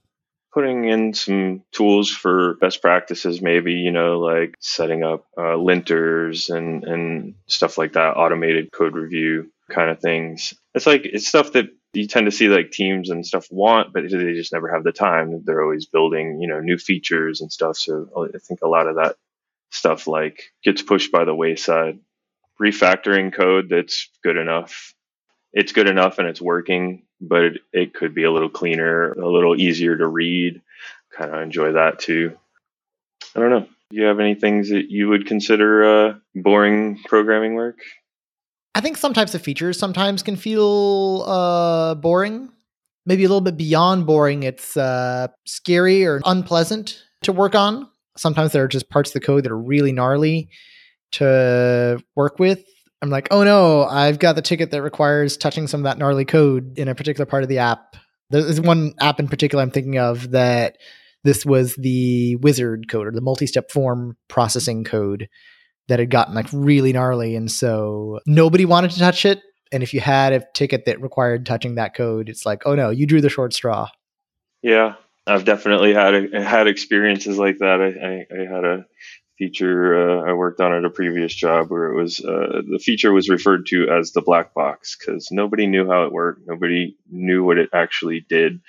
Putting 0.53 0.85
in 0.85 1.15
some 1.15 1.63
tools 1.73 2.11
for 2.11 2.55
best 2.55 2.83
practices, 2.83 3.41
maybe, 3.41 3.75
you 3.75 3.93
know, 3.93 4.19
like 4.19 4.55
setting 4.61 5.05
up 5.05 5.27
uh, 5.37 5.57
linters 5.57 6.55
and, 6.55 6.85
and 6.85 7.35
stuff 7.47 7.79
like 7.79 7.93
that, 7.93 8.17
automated 8.17 8.73
code 8.73 8.95
review 8.95 9.51
kind 9.71 9.91
of 9.91 10.01
things. 10.01 10.55
It's 10.75 10.87
like, 10.87 11.03
it's 11.05 11.29
stuff 11.29 11.53
that 11.53 11.67
you 11.93 12.07
tend 12.07 12.27
to 12.27 12.33
see 12.33 12.49
like 12.49 12.71
teams 12.71 13.11
and 13.11 13.27
stuff 13.27 13.47
want, 13.51 13.93
but 13.93 14.03
they 14.03 14.33
just 14.35 14.53
never 14.53 14.73
have 14.73 14.85
the 14.85 14.93
time. 14.93 15.43
They're 15.45 15.63
always 15.63 15.87
building, 15.87 16.41
you 16.41 16.49
know, 16.49 16.61
new 16.61 16.79
features 16.79 17.41
and 17.41 17.51
stuff. 17.53 17.77
So 17.77 18.29
I 18.35 18.39
think 18.39 18.61
a 18.63 18.69
lot 18.69 18.87
of 18.87 18.97
that 18.97 19.17
stuff 19.71 20.07
like 20.07 20.53
gets 20.65 20.83
pushed 20.83 21.13
by 21.13 21.25
the 21.25 21.35
wayside 21.35 21.99
refactoring 22.61 23.33
code 23.33 23.69
that's 23.71 24.11
good 24.23 24.37
enough. 24.37 24.95
It's 25.53 25.73
good 25.73 25.89
enough 25.89 26.19
and 26.19 26.29
it's 26.29 26.41
working, 26.41 27.05
but 27.21 27.43
it, 27.43 27.61
it 27.73 27.95
could 27.95 28.15
be 28.15 28.25
a 28.25 28.31
little 28.31 28.49
cleaner, 28.49 29.13
a 29.13 29.29
little 29.29 29.59
easier 29.61 29.97
to 29.97 30.07
read. 30.07 30.61
Kind 31.17 31.35
of 31.35 31.43
enjoy 31.43 31.73
that 31.73 31.99
too. 31.99 32.37
I 33.35 33.41
don't 33.41 33.51
know. 33.51 33.67
Do 33.91 33.97
you 33.97 34.05
have 34.05 34.21
any 34.21 34.35
things 34.35 34.71
that 34.71 34.91
you 34.91 35.09
would 35.09 35.27
consider 35.27 35.85
uh, 35.85 36.15
boring 36.35 37.01
programming 37.07 37.55
work? 37.55 37.79
I 38.75 38.81
think 38.81 38.97
some 38.97 39.13
types 39.13 39.35
of 39.35 39.43
features 39.43 39.79
sometimes 39.79 40.23
can 40.23 40.37
feel 40.37 41.25
uh, 41.27 41.95
boring. 41.97 42.51
Maybe 43.05 43.25
a 43.25 43.29
little 43.29 43.41
bit 43.41 43.57
beyond 43.57 44.07
boring. 44.07 44.45
It's 44.45 44.77
uh, 44.77 45.29
scary 45.45 46.07
or 46.07 46.21
unpleasant 46.25 47.03
to 47.23 47.33
work 47.33 47.55
on. 47.55 47.89
Sometimes 48.17 48.53
there 48.53 48.63
are 48.63 48.69
just 48.69 48.91
parts 48.91 49.11
of 49.11 49.15
the 49.15 49.21
code 49.21 49.45
that 49.45 49.51
are 49.51 49.59
really 49.59 49.93
gnarly 49.93 50.51
to 51.13 52.03
work 52.15 52.39
with. 52.39 52.65
I'm 53.03 53.11
like, 53.11 53.29
oh 53.31 53.45
no, 53.45 53.85
I've 53.85 54.19
got 54.19 54.37
the 54.37 54.43
ticket 54.43 54.71
that 54.71 54.83
requires 54.83 55.37
touching 55.37 55.67
some 55.67 55.81
of 55.81 55.85
that 55.85 55.99
gnarly 55.99 56.25
code 56.25 56.79
in 56.79 56.89
a 56.89 56.95
particular 56.95 57.27
part 57.27 57.43
of 57.43 57.49
the 57.49 57.59
app. 57.59 57.97
There's 58.31 58.61
one 58.61 58.95
app 59.01 59.19
in 59.19 59.29
particular 59.29 59.63
I'm 59.63 59.71
thinking 59.71 59.99
of 59.99 60.31
that 60.33 60.77
this 61.25 61.45
was 61.45 61.75
the 61.77 62.37
wizard 62.37 62.89
code 62.89 63.07
or 63.07 63.11
the 63.11 63.21
multi-step 63.21 63.71
form 63.71 64.17
processing 64.29 64.85
code 64.85 65.29
that 65.89 65.99
had 65.99 66.11
gotten 66.11 66.35
like 66.35 66.47
really 66.53 66.93
gnarly 66.93 67.35
and 67.37 67.51
so 67.51 68.21
nobody 68.27 68.65
wanted 68.65 68.91
to 68.93 68.99
touch 68.99 69.25
it 69.25 69.41
and 69.73 69.83
if 69.83 69.93
you 69.93 70.01
had 70.01 70.33
a 70.33 70.45
ticket 70.55 70.85
that 70.87 71.01
required 71.01 71.45
touching 71.45 71.75
that 71.75 71.95
code 71.95 72.29
it's 72.29 72.47
like 72.47 72.63
oh 72.65 72.75
no 72.75 72.91
you 72.91 73.07
drew 73.07 73.21
the 73.21 73.29
short 73.29 73.53
straw 73.53 73.89
yeah 74.63 74.95
i've 75.27 75.45
definitely 75.45 75.93
had 75.93 76.33
had 76.33 76.69
experiences 76.69 77.39
like 77.39 77.59
that 77.59 77.81
i, 77.81 77.87
I, 77.87 78.41
I 78.41 78.55
had 78.55 78.65
a 78.65 78.87
feature 79.41 80.21
uh, 80.21 80.31
i 80.31 80.35
worked 80.35 80.61
on 80.61 80.75
at 80.75 80.85
a 80.85 80.91
previous 80.91 81.35
job 81.35 81.71
where 81.71 81.87
it 81.87 81.97
was 81.97 82.21
uh, 82.21 82.63
the 82.71 82.81
feature 82.81 83.13
was 83.13 83.31
referred 83.31 83.67
to 83.67 83.89
as 83.91 84.13
the 84.13 84.23
black 84.23 84.55
box 84.55 84.97
because 84.97 85.31
nobody 85.33 85.67
knew 85.67 85.89
how 85.89 86.05
it 86.05 86.13
worked 86.13 86.43
nobody 86.47 86.97
knew 87.11 87.45
what 87.45 87.59
it 87.59 87.71
actually 87.75 88.21
did 88.29 88.61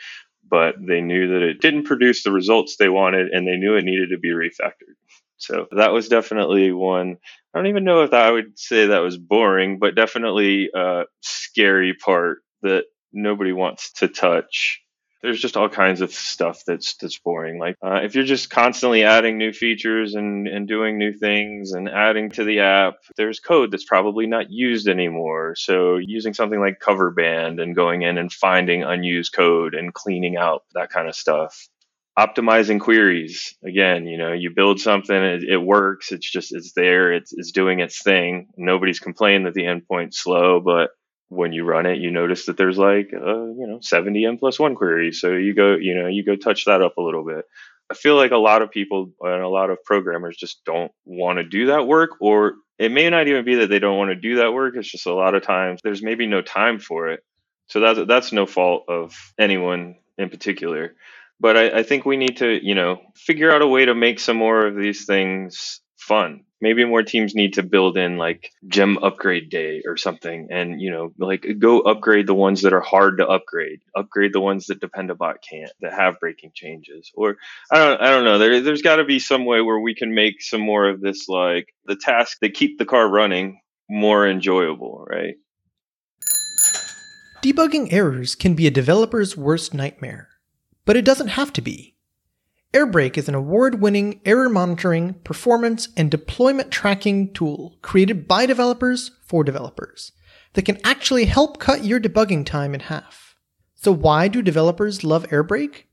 but 0.50 0.76
they 0.80 1.02
knew 1.02 1.28
that 1.30 1.44
it 1.44 1.62
didn't 1.62 1.86
produce 1.86 2.24
the 2.24 2.32
results 2.32 2.78
they 2.78 2.90
wanted 2.90 3.30
and 3.30 3.48
they 3.48 3.58
knew 3.58 3.76
it 3.76 3.86
needed 3.86 4.10
to 4.12 4.20
be 4.20 4.32
refactored 4.32 4.96
so 5.42 5.68
that 5.72 5.92
was 5.92 6.08
definitely 6.08 6.72
one. 6.72 7.18
I 7.54 7.58
don't 7.58 7.68
even 7.68 7.84
know 7.84 8.04
if 8.04 8.14
I 8.14 8.32
would 8.32 8.60
say 8.60 8.88
that 8.88 9.02
was 9.02 9.18
boring, 9.18 9.80
but 9.80 9.96
definitely 9.96 10.70
a 10.74 11.06
scary 11.22 11.96
part 11.96 12.44
that 12.62 12.86
nobody 13.12 13.52
wants 13.52 13.92
to 13.94 14.08
touch. 14.08 14.81
There's 15.22 15.40
just 15.40 15.58
all 15.58 15.70
kinds 15.70 16.02
of 16.02 16.12
stuff 16.12 16.64
that's 16.66 16.96
that's 16.96 17.20
boring. 17.20 17.60
Like 17.60 17.76
uh, 17.84 18.02
if 18.04 18.16
you're 18.16 18.24
just 18.24 18.50
constantly 18.50 19.04
adding 19.04 19.38
new 19.38 19.54
features 19.54 20.16
and 20.16 20.48
and 20.48 20.68
doing 20.68 20.98
new 20.98 21.14
things 21.14 21.74
and 21.74 21.88
adding 21.88 22.32
to 22.32 22.44
the 22.44 22.60
app, 22.62 22.96
there's 23.18 23.40
code 23.40 23.72
that's 23.72 23.86
probably 23.86 24.28
not 24.28 24.50
used 24.50 24.88
anymore. 24.88 25.56
So 25.56 25.98
using 25.98 26.34
something 26.34 26.60
like 26.60 26.80
Coverband 26.80 27.62
and 27.62 27.76
going 27.76 28.02
in 28.02 28.18
and 28.18 28.32
finding 28.32 28.84
unused 28.84 29.34
code 29.34 29.76
and 29.76 29.94
cleaning 29.94 30.38
out 30.38 30.64
that 30.74 30.90
kind 30.90 31.08
of 31.08 31.16
stuff 31.16 31.70
optimizing 32.20 32.80
queries 32.80 33.56
again 33.64 34.06
you 34.06 34.18
know 34.18 34.34
you 34.34 34.50
build 34.54 34.82
something 34.82 35.16
it, 35.16 35.44
it, 35.44 35.58
works 35.58 36.12
it's 36.12 36.30
just 36.30 36.54
it's 36.54 36.74
there 36.74 37.14
it's, 37.14 37.32
it's 37.32 37.52
doing 37.52 37.80
its 37.80 38.04
thing 38.04 38.50
nobody's 38.58 39.00
complaining 39.00 39.46
that 39.46 39.54
the 39.54 39.64
endpoint's 39.64 40.18
slow 40.18 40.60
but 40.60 40.90
when 41.32 41.54
you 41.54 41.64
run 41.64 41.86
it 41.86 41.98
you 41.98 42.12
notice 42.12 42.46
that 42.46 42.58
there's 42.58 42.78
like 42.78 43.10
uh, 43.14 43.46
you 43.46 43.66
know 43.66 43.80
70 43.82 44.26
n 44.26 44.38
plus 44.38 44.60
one 44.60 44.76
queries. 44.76 45.22
So 45.22 45.32
you 45.32 45.54
go 45.54 45.76
you 45.76 45.96
know 45.96 46.08
you 46.08 46.26
go 46.26 46.36
touch 46.36 46.66
that 46.66 46.82
up 46.82 46.98
a 46.98 47.02
little 47.02 47.26
bit. 47.26 47.46
I 47.90 47.94
feel 47.94 48.16
like 48.16 48.32
a 48.32 48.38
lot 48.38 48.62
of 48.62 48.72
people 48.72 49.12
and 49.22 49.42
a 49.42 49.48
lot 49.48 49.70
of 49.70 49.84
programmers 49.84 50.38
just 50.38 50.64
don't 50.66 50.92
want 51.06 51.38
to 51.38 51.44
do 51.44 51.68
that 51.68 51.88
work 51.88 52.12
or 52.20 52.56
it 52.78 52.92
may 52.92 53.10
not 53.10 53.28
even 53.28 53.46
be 53.46 53.56
that 53.56 53.70
they 53.70 53.80
don't 53.80 53.98
want 53.98 54.10
to 54.10 54.16
do 54.16 54.38
that 54.38 54.54
work. 54.54 54.76
It's 54.76 54.92
just 54.92 55.06
a 55.06 55.14
lot 55.14 55.36
of 55.36 55.44
times 55.44 55.80
there's 55.84 56.04
maybe 56.04 56.28
no 56.28 56.42
time 56.42 56.80
for 56.80 57.10
it. 57.10 57.24
So 57.68 57.80
that's 57.80 58.00
that's 58.08 58.32
no 58.34 58.46
fault 58.46 58.86
of 58.90 59.16
anyone 59.40 59.96
in 60.18 60.30
particular. 60.30 60.96
But 61.40 61.58
I, 61.58 61.80
I, 61.80 61.84
think 61.84 62.06
we 62.06 62.18
need 62.18 62.38
to, 62.38 62.64
you 62.64 62.76
know, 62.76 63.02
figure 63.16 63.52
out 63.52 63.64
a 63.64 63.68
way 63.68 63.86
to 63.86 63.96
make 63.96 64.20
some 64.20 64.38
more 64.38 64.68
of 64.68 64.76
these 64.76 65.06
things 65.06 65.82
fun. 66.12 66.44
Maybe 66.60 66.84
more 66.84 67.04
teams 67.04 67.34
need 67.34 67.54
to 67.54 67.64
build 67.64 67.98
in 67.98 68.18
like 68.18 68.52
gem 68.68 69.00
upgrade 69.02 69.50
day 69.50 69.82
or 69.86 69.96
something, 69.98 70.50
and 70.52 70.82
you 70.82 70.92
know, 70.92 71.14
like 71.18 71.46
go 71.58 71.80
upgrade 71.80 72.28
the 72.28 72.36
ones 72.36 72.62
that 72.62 72.74
are 72.74 72.82
hard 72.82 73.18
to 73.18 73.28
upgrade, 73.28 73.80
upgrade 73.96 74.34
the 74.34 74.42
ones 74.42 74.68
that 74.68 74.82
Dependabot 74.82 75.36
can't, 75.48 75.72
that 75.80 75.94
have 75.94 76.20
breaking 76.20 76.52
changes. 76.54 77.12
Or 77.16 77.38
I 77.72 77.78
don't, 77.80 78.02
I 78.02 78.10
don't 78.12 78.26
know. 78.26 78.38
There, 78.38 78.60
there's 78.62 78.82
got 78.82 78.98
to 78.98 79.06
be 79.06 79.20
some 79.20 79.46
way 79.46 79.62
where 79.62 79.80
we 79.80 79.96
can 79.96 80.14
make 80.14 80.42
some 80.42 80.62
more 80.62 80.88
of 80.88 81.02
this, 81.02 81.28
like 81.30 81.74
the 81.86 81.96
tasks 81.96 82.38
that 82.42 82.54
keep 82.54 82.78
the 82.78 82.86
car 82.86 83.08
running, 83.08 83.62
more 83.90 84.28
enjoyable, 84.28 85.06
right? 85.10 85.36
Debugging 87.42 87.92
errors 87.92 88.36
can 88.36 88.54
be 88.54 88.68
a 88.68 88.72
developer's 88.72 89.36
worst 89.36 89.74
nightmare 89.74 90.32
but 90.86 90.98
it 90.98 91.06
doesn't 91.06 91.30
have 91.30 91.54
to 91.54 91.62
be. 91.62 91.96
Airbrake 92.74 93.18
is 93.18 93.28
an 93.28 93.36
award 93.36 93.82
winning 93.82 94.22
error 94.24 94.48
monitoring, 94.48 95.16
performance, 95.26 95.90
and 95.98 96.10
deployment 96.10 96.72
tracking 96.72 97.34
tool 97.34 97.78
created 97.82 98.30
by 98.30 98.46
developers 98.46 99.12
for 99.26 99.44
developers 99.44 100.14
that 100.54 100.64
can 100.64 100.80
actually 100.86 101.26
help 101.26 101.60
cut 101.60 101.84
your 101.84 102.00
debugging 102.00 102.46
time 102.46 102.74
in 102.74 102.80
half. 102.82 103.36
So, 103.76 103.92
why 103.92 104.30
do 104.30 104.42
developers 104.42 105.04
love 105.04 105.28
Airbrake? 105.28 105.84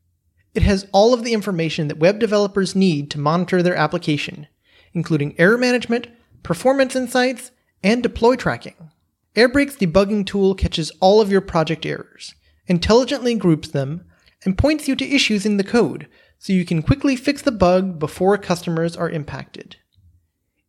It 0.54 0.62
has 0.62 0.86
all 0.92 1.12
of 1.12 1.24
the 1.24 1.32
information 1.32 1.88
that 1.88 1.98
web 1.98 2.20
developers 2.20 2.76
need 2.76 3.10
to 3.10 3.18
monitor 3.18 3.60
their 3.60 3.76
application, 3.76 4.46
including 4.92 5.34
error 5.36 5.58
management, 5.58 6.06
performance 6.44 6.94
insights, 6.94 7.50
and 7.82 8.04
deploy 8.04 8.36
tracking. 8.36 8.92
Airbrake's 9.34 9.76
debugging 9.76 10.24
tool 10.24 10.54
catches 10.54 10.92
all 11.00 11.20
of 11.20 11.30
your 11.30 11.40
project 11.40 11.84
errors, 11.84 12.36
intelligently 12.68 13.34
groups 13.34 13.68
them, 13.68 14.04
and 14.44 14.56
points 14.56 14.86
you 14.86 14.94
to 14.94 15.04
issues 15.04 15.44
in 15.44 15.56
the 15.56 15.64
code 15.64 16.08
so 16.38 16.52
you 16.52 16.64
can 16.64 16.82
quickly 16.82 17.16
fix 17.16 17.42
the 17.42 17.52
bug 17.52 17.98
before 17.98 18.38
customers 18.38 18.96
are 18.96 19.10
impacted. 19.10 19.76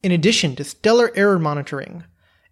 In 0.01 0.11
addition 0.11 0.55
to 0.55 0.63
stellar 0.63 1.11
error 1.15 1.39
monitoring, 1.39 2.03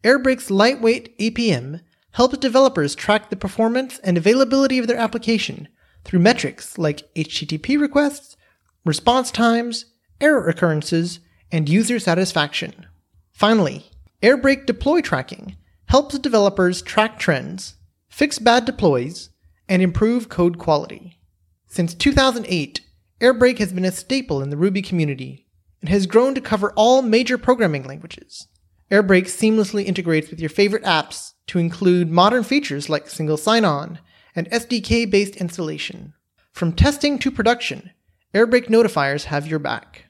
Airbrake's 0.04 0.52
lightweight 0.52 1.18
APM 1.18 1.82
helps 2.12 2.38
developers 2.38 2.96
track 2.96 3.30
the 3.30 3.36
performance 3.36 4.00
and 4.00 4.18
availability 4.18 4.78
of 4.78 4.88
their 4.88 4.98
application 4.98 5.68
through 6.04 6.20
metrics 6.20 6.78
like 6.78 7.14
HTTP 7.16 7.80
requests, 7.80 8.38
response 8.86 9.32
times, 9.32 9.86
error 10.22 10.48
occurrences, 10.48 11.20
and 11.52 11.70
user 11.70 12.00
satisfaction. 12.00 12.86
Finally, 13.32 13.86
Airbrake 14.22 14.66
deploy 14.66 15.02
tracking 15.02 15.56
helps 15.86 16.18
developers 16.20 16.82
track 16.82 17.20
trends, 17.20 17.76
fix 18.10 18.40
bad 18.40 18.66
deploys, 18.66 19.30
and 19.70 19.82
improve 19.82 20.30
code 20.30 20.58
quality. 20.58 21.20
Since 21.68 21.94
2008, 21.94 22.82
Airbrake 23.20 23.58
has 23.58 23.74
been 23.74 23.86
a 23.86 23.92
staple 23.92 24.44
in 24.44 24.52
the 24.52 24.58
Ruby 24.58 24.84
community 24.84 25.48
and 25.82 25.90
has 25.90 26.06
grown 26.06 26.36
to 26.36 26.42
cover 26.42 26.72
all 26.76 27.02
major 27.02 27.40
programming 27.40 27.84
languages. 27.84 28.48
Airbrake 28.92 29.26
seamlessly 29.26 29.86
integrates 29.86 30.30
with 30.30 30.40
your 30.40 30.52
favorite 30.52 30.84
apps 30.84 31.34
to 31.48 31.58
include 31.58 32.12
modern 32.12 32.44
features 32.44 32.90
like 32.90 33.10
single 33.10 33.36
sign 33.36 33.66
on 33.66 33.98
and 34.36 34.48
SDK 34.52 35.10
based 35.10 35.36
installation. 35.38 36.14
From 36.52 36.74
testing 36.74 37.18
to 37.20 37.32
production, 37.32 37.90
Airbrake 38.36 38.68
notifiers 38.68 39.26
have 39.26 39.48
your 39.48 39.60
back. 39.60 40.06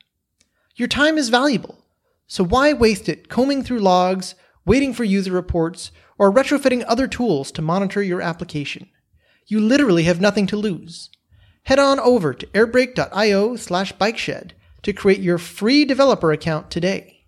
Your 0.75 0.89
time 0.89 1.17
is 1.17 1.29
valuable, 1.29 1.85
so 2.27 2.43
why 2.43 2.73
waste 2.73 3.07
it 3.07 3.29
combing 3.29 3.63
through 3.63 3.79
logs, 3.79 4.35
waiting 4.65 4.93
for 4.93 5.05
user 5.05 5.31
reports, 5.31 5.91
or 6.17 6.31
retrofitting 6.31 6.83
other 6.87 7.07
tools 7.07 7.53
to 7.53 7.61
monitor 7.61 8.03
your 8.03 8.21
application? 8.21 8.89
You 9.45 9.61
literally 9.61 10.03
have 10.03 10.19
nothing 10.19 10.45
to 10.47 10.57
lose 10.57 11.09
head 11.67 11.79
on 11.79 11.99
over 11.99 12.33
to 12.33 12.45
airbrake.io 12.47 13.57
slash 13.57 13.91
bikeshed 13.95 14.51
to 14.83 14.93
create 14.93 15.19
your 15.19 15.37
free 15.37 15.83
developer 15.83 16.31
account 16.31 16.71
today. 16.71 17.25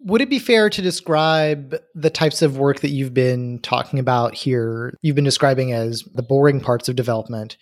Would 0.00 0.20
it 0.20 0.28
be 0.28 0.38
fair 0.38 0.68
to 0.68 0.82
describe 0.82 1.76
the 1.94 2.10
types 2.10 2.42
of 2.42 2.58
work 2.58 2.80
that 2.80 2.90
you've 2.90 3.14
been 3.14 3.58
talking 3.60 3.98
about 3.98 4.34
here? 4.34 4.92
You've 5.00 5.16
been 5.16 5.24
describing 5.24 5.72
as 5.72 6.04
the 6.14 6.22
boring 6.22 6.60
parts 6.60 6.90
of 6.90 6.94
development. 6.94 7.56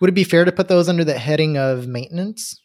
Would 0.00 0.10
it 0.10 0.14
be 0.14 0.24
fair 0.24 0.44
to 0.44 0.52
put 0.52 0.68
those 0.68 0.90
under 0.90 1.04
the 1.04 1.18
heading 1.18 1.56
of 1.56 1.88
maintenance? 1.88 2.60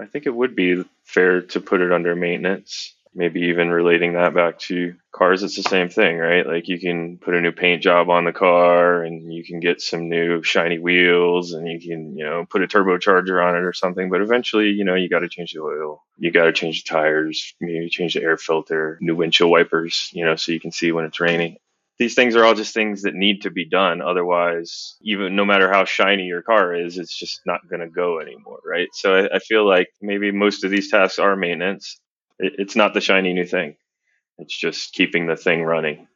I 0.00 0.06
think 0.06 0.26
it 0.26 0.34
would 0.34 0.56
be 0.56 0.84
fair 1.04 1.42
to 1.42 1.60
put 1.60 1.80
it 1.80 1.92
under 1.92 2.16
maintenance 2.16 2.96
maybe 3.14 3.40
even 3.42 3.70
relating 3.70 4.12
that 4.12 4.34
back 4.34 4.58
to 4.58 4.94
cars 5.12 5.42
it's 5.42 5.56
the 5.56 5.62
same 5.62 5.88
thing 5.88 6.16
right? 6.16 6.46
Like 6.46 6.68
you 6.68 6.78
can 6.78 7.18
put 7.18 7.34
a 7.34 7.40
new 7.40 7.52
paint 7.52 7.82
job 7.82 8.08
on 8.08 8.24
the 8.24 8.32
car 8.32 9.02
and 9.02 9.32
you 9.32 9.44
can 9.44 9.60
get 9.60 9.80
some 9.80 10.08
new 10.08 10.42
shiny 10.42 10.78
wheels 10.78 11.52
and 11.52 11.66
you 11.68 11.80
can 11.80 12.16
you 12.16 12.24
know 12.24 12.46
put 12.48 12.62
a 12.62 12.68
turbocharger 12.68 13.44
on 13.44 13.56
it 13.56 13.64
or 13.64 13.72
something 13.72 14.10
but 14.10 14.20
eventually 14.20 14.68
you 14.68 14.84
know 14.84 14.94
you 14.94 15.08
got 15.08 15.20
to 15.20 15.28
change 15.28 15.52
the 15.52 15.60
oil. 15.60 16.02
You 16.18 16.30
got 16.30 16.44
to 16.44 16.52
change 16.52 16.84
the 16.84 16.90
tires 16.90 17.54
maybe 17.60 17.88
change 17.88 18.14
the 18.14 18.22
air 18.22 18.36
filter 18.36 18.98
new 19.00 19.16
windshield 19.16 19.50
wipers 19.50 20.10
you 20.12 20.24
know 20.24 20.36
so 20.36 20.52
you 20.52 20.60
can 20.60 20.72
see 20.72 20.92
when 20.92 21.04
it's 21.04 21.20
raining. 21.20 21.56
These 21.98 22.14
things 22.14 22.34
are 22.34 22.46
all 22.46 22.54
just 22.54 22.72
things 22.72 23.02
that 23.02 23.14
need 23.14 23.42
to 23.42 23.50
be 23.50 23.68
done 23.68 24.00
otherwise 24.00 24.96
even 25.02 25.34
no 25.34 25.44
matter 25.44 25.68
how 25.68 25.84
shiny 25.84 26.24
your 26.24 26.42
car 26.42 26.74
is 26.74 26.96
it's 26.96 27.18
just 27.18 27.40
not 27.44 27.68
going 27.68 27.80
to 27.80 27.88
go 27.90 28.20
anymore 28.20 28.60
right? 28.64 28.88
So 28.92 29.14
I, 29.16 29.36
I 29.36 29.38
feel 29.40 29.66
like 29.66 29.88
maybe 30.00 30.30
most 30.30 30.62
of 30.64 30.70
these 30.70 30.90
tasks 30.90 31.18
are 31.18 31.34
maintenance 31.34 31.98
it's 32.40 32.76
not 32.76 32.94
the 32.94 33.00
shiny 33.00 33.32
new 33.32 33.46
thing. 33.46 33.76
It's 34.38 34.58
just 34.58 34.92
keeping 34.92 35.26
the 35.26 35.36
thing 35.36 35.62
running. 35.62 36.06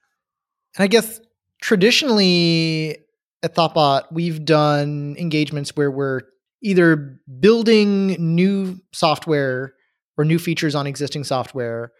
And 0.77 0.85
I 0.85 0.87
guess 0.87 1.21
traditionally 1.61 2.99
at 3.43 3.55
Thoughtbot, 3.55 4.05
we've 4.11 4.45
done 4.45 5.17
engagements 5.19 5.77
where 5.77 5.91
we're 5.91 6.23
either 6.63 7.21
building 7.41 8.17
new 8.35 8.81
software 8.93 9.75
or 10.17 10.25
new 10.25 10.39
features 10.39 10.75
on 10.75 10.87
existing 10.87 11.25
software 11.25 11.93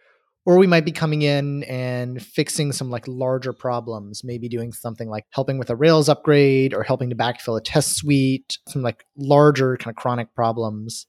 or 0.45 0.57
we 0.57 0.67
might 0.67 0.85
be 0.85 0.91
coming 0.91 1.23
in 1.23 1.63
and 1.63 2.21
fixing 2.21 2.71
some 2.71 2.89
like 2.89 3.07
larger 3.07 3.53
problems 3.53 4.21
maybe 4.23 4.47
doing 4.47 4.71
something 4.71 5.09
like 5.09 5.25
helping 5.31 5.57
with 5.57 5.69
a 5.69 5.75
rails 5.75 6.09
upgrade 6.09 6.73
or 6.73 6.83
helping 6.83 7.09
to 7.09 7.15
backfill 7.15 7.57
a 7.57 7.61
test 7.61 7.95
suite 7.95 8.57
some 8.67 8.81
like 8.81 9.05
larger 9.17 9.77
kind 9.77 9.95
of 9.95 10.01
chronic 10.01 10.33
problems 10.33 11.05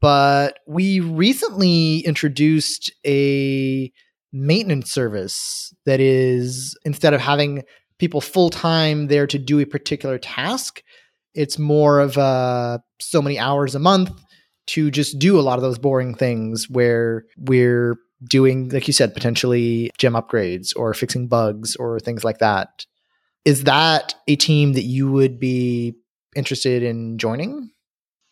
but 0.00 0.58
we 0.66 1.00
recently 1.00 2.00
introduced 2.00 2.92
a 3.06 3.92
maintenance 4.32 4.92
service 4.92 5.74
that 5.86 6.00
is 6.00 6.76
instead 6.84 7.14
of 7.14 7.20
having 7.20 7.62
people 7.98 8.20
full 8.20 8.50
time 8.50 9.06
there 9.06 9.26
to 9.26 9.38
do 9.38 9.58
a 9.58 9.64
particular 9.64 10.18
task 10.18 10.82
it's 11.34 11.58
more 11.58 12.00
of 12.00 12.16
a 12.16 12.82
so 13.00 13.22
many 13.22 13.38
hours 13.38 13.74
a 13.74 13.78
month 13.78 14.10
to 14.66 14.90
just 14.90 15.18
do 15.18 15.38
a 15.38 15.42
lot 15.42 15.56
of 15.56 15.62
those 15.62 15.78
boring 15.78 16.14
things 16.14 16.68
where 16.68 17.24
we're 17.38 17.96
doing, 18.24 18.68
like 18.68 18.86
you 18.86 18.92
said, 18.92 19.14
potentially 19.14 19.90
gem 19.98 20.14
upgrades 20.14 20.72
or 20.76 20.92
fixing 20.94 21.28
bugs 21.28 21.76
or 21.76 22.00
things 22.00 22.24
like 22.24 22.38
that. 22.38 22.86
Is 23.44 23.64
that 23.64 24.14
a 24.26 24.36
team 24.36 24.74
that 24.74 24.82
you 24.82 25.10
would 25.10 25.38
be 25.38 25.94
interested 26.36 26.82
in 26.82 27.18
joining? 27.18 27.70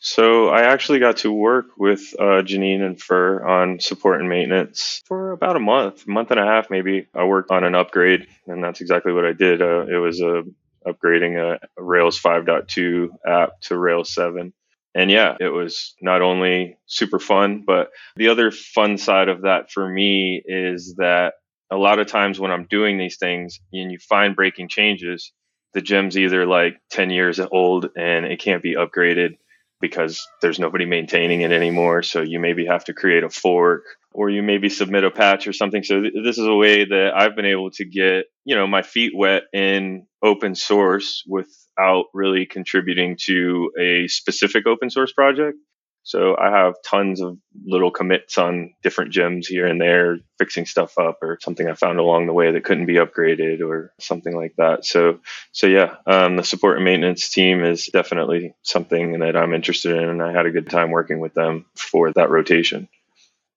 So 0.06 0.50
I 0.50 0.60
actually 0.60 1.00
got 1.00 1.16
to 1.18 1.32
work 1.32 1.76
with 1.76 2.14
uh, 2.16 2.40
Janine 2.46 2.80
and 2.80 3.00
Fur 3.00 3.44
on 3.44 3.80
support 3.80 4.20
and 4.20 4.28
maintenance 4.28 5.02
for 5.04 5.32
about 5.32 5.56
a 5.56 5.58
month, 5.58 6.06
month 6.06 6.30
and 6.30 6.38
a 6.38 6.44
half 6.44 6.70
maybe. 6.70 7.08
I 7.12 7.24
worked 7.24 7.50
on 7.50 7.64
an 7.64 7.74
upgrade, 7.74 8.28
and 8.46 8.62
that's 8.62 8.80
exactly 8.80 9.12
what 9.12 9.24
I 9.24 9.32
did. 9.32 9.60
Uh, 9.60 9.84
it 9.86 9.96
was 9.96 10.20
a 10.20 10.44
upgrading 10.86 11.36
a, 11.36 11.58
a 11.76 11.82
Rails 11.82 12.22
5.2 12.22 13.08
app 13.26 13.60
to 13.62 13.76
Rails 13.76 14.14
7 14.14 14.52
and 14.94 15.10
yeah, 15.10 15.36
it 15.40 15.48
was 15.48 15.96
not 16.00 16.22
only 16.22 16.78
super 16.86 17.18
fun, 17.18 17.64
but 17.66 17.90
the 18.14 18.28
other 18.28 18.52
fun 18.52 18.98
side 18.98 19.28
of 19.28 19.42
that 19.42 19.72
for 19.72 19.88
me 19.88 20.40
is 20.46 20.94
that 20.98 21.34
a 21.68 21.76
lot 21.76 21.98
of 21.98 22.06
times 22.06 22.38
when 22.38 22.52
I'm 22.52 22.66
doing 22.66 22.96
these 22.96 23.16
things 23.16 23.58
and 23.72 23.90
you 23.90 23.98
find 23.98 24.36
breaking 24.36 24.68
changes, 24.68 25.32
the 25.74 25.82
gem's 25.82 26.16
either 26.16 26.46
like 26.46 26.80
10 26.90 27.10
years 27.10 27.40
old 27.40 27.90
and 27.96 28.24
it 28.24 28.38
can't 28.38 28.62
be 28.62 28.76
upgraded 28.76 29.36
because 29.80 30.26
there's 30.42 30.58
nobody 30.58 30.86
maintaining 30.86 31.42
it 31.42 31.52
anymore. 31.52 32.02
So 32.02 32.22
you 32.22 32.40
maybe 32.40 32.66
have 32.66 32.84
to 32.84 32.94
create 32.94 33.24
a 33.24 33.30
fork 33.30 33.82
or 34.12 34.30
you 34.30 34.42
maybe 34.42 34.68
submit 34.68 35.04
a 35.04 35.10
patch 35.10 35.46
or 35.46 35.52
something. 35.52 35.82
So 35.82 36.00
th- 36.00 36.14
this 36.24 36.38
is 36.38 36.46
a 36.46 36.54
way 36.54 36.84
that 36.84 37.12
I've 37.14 37.36
been 37.36 37.44
able 37.44 37.70
to 37.72 37.84
get, 37.84 38.26
you 38.44 38.56
know, 38.56 38.66
my 38.66 38.82
feet 38.82 39.12
wet 39.14 39.42
in 39.52 40.06
open 40.22 40.54
source 40.54 41.22
without 41.26 42.06
really 42.14 42.46
contributing 42.46 43.18
to 43.26 43.70
a 43.78 44.08
specific 44.08 44.66
open 44.66 44.88
source 44.90 45.12
project. 45.12 45.58
So 46.06 46.36
I 46.38 46.50
have 46.50 46.76
tons 46.84 47.20
of 47.20 47.36
little 47.64 47.90
commits 47.90 48.38
on 48.38 48.72
different 48.84 49.10
gems 49.10 49.48
here 49.48 49.66
and 49.66 49.80
there, 49.80 50.18
fixing 50.38 50.64
stuff 50.64 50.96
up 50.98 51.18
or 51.20 51.36
something 51.40 51.68
I 51.68 51.74
found 51.74 51.98
along 51.98 52.26
the 52.26 52.32
way 52.32 52.52
that 52.52 52.62
couldn't 52.62 52.86
be 52.86 52.94
upgraded 52.94 53.60
or 53.60 53.92
something 53.98 54.36
like 54.36 54.54
that. 54.56 54.84
So, 54.84 55.18
so 55.50 55.66
yeah, 55.66 55.96
um, 56.06 56.36
the 56.36 56.44
support 56.44 56.76
and 56.76 56.84
maintenance 56.84 57.28
team 57.28 57.64
is 57.64 57.86
definitely 57.86 58.54
something 58.62 59.18
that 59.18 59.36
I'm 59.36 59.52
interested 59.52 59.96
in, 59.96 60.08
and 60.08 60.22
I 60.22 60.30
had 60.30 60.46
a 60.46 60.52
good 60.52 60.70
time 60.70 60.92
working 60.92 61.18
with 61.18 61.34
them 61.34 61.66
for 61.74 62.12
that 62.12 62.30
rotation. 62.30 62.88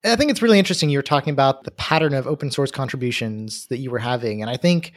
I 0.04 0.16
think 0.16 0.32
it's 0.32 0.42
really 0.42 0.58
interesting. 0.58 0.90
You 0.90 0.98
were 0.98 1.04
talking 1.04 1.34
about 1.34 1.66
the 1.66 1.72
pattern 1.72 2.16
of 2.16 2.26
open 2.26 2.50
source 2.50 2.72
contributions 2.72 3.68
that 3.68 3.78
you 3.78 3.92
were 3.92 4.00
having, 4.00 4.42
and 4.42 4.50
I 4.50 4.58
think 4.58 4.94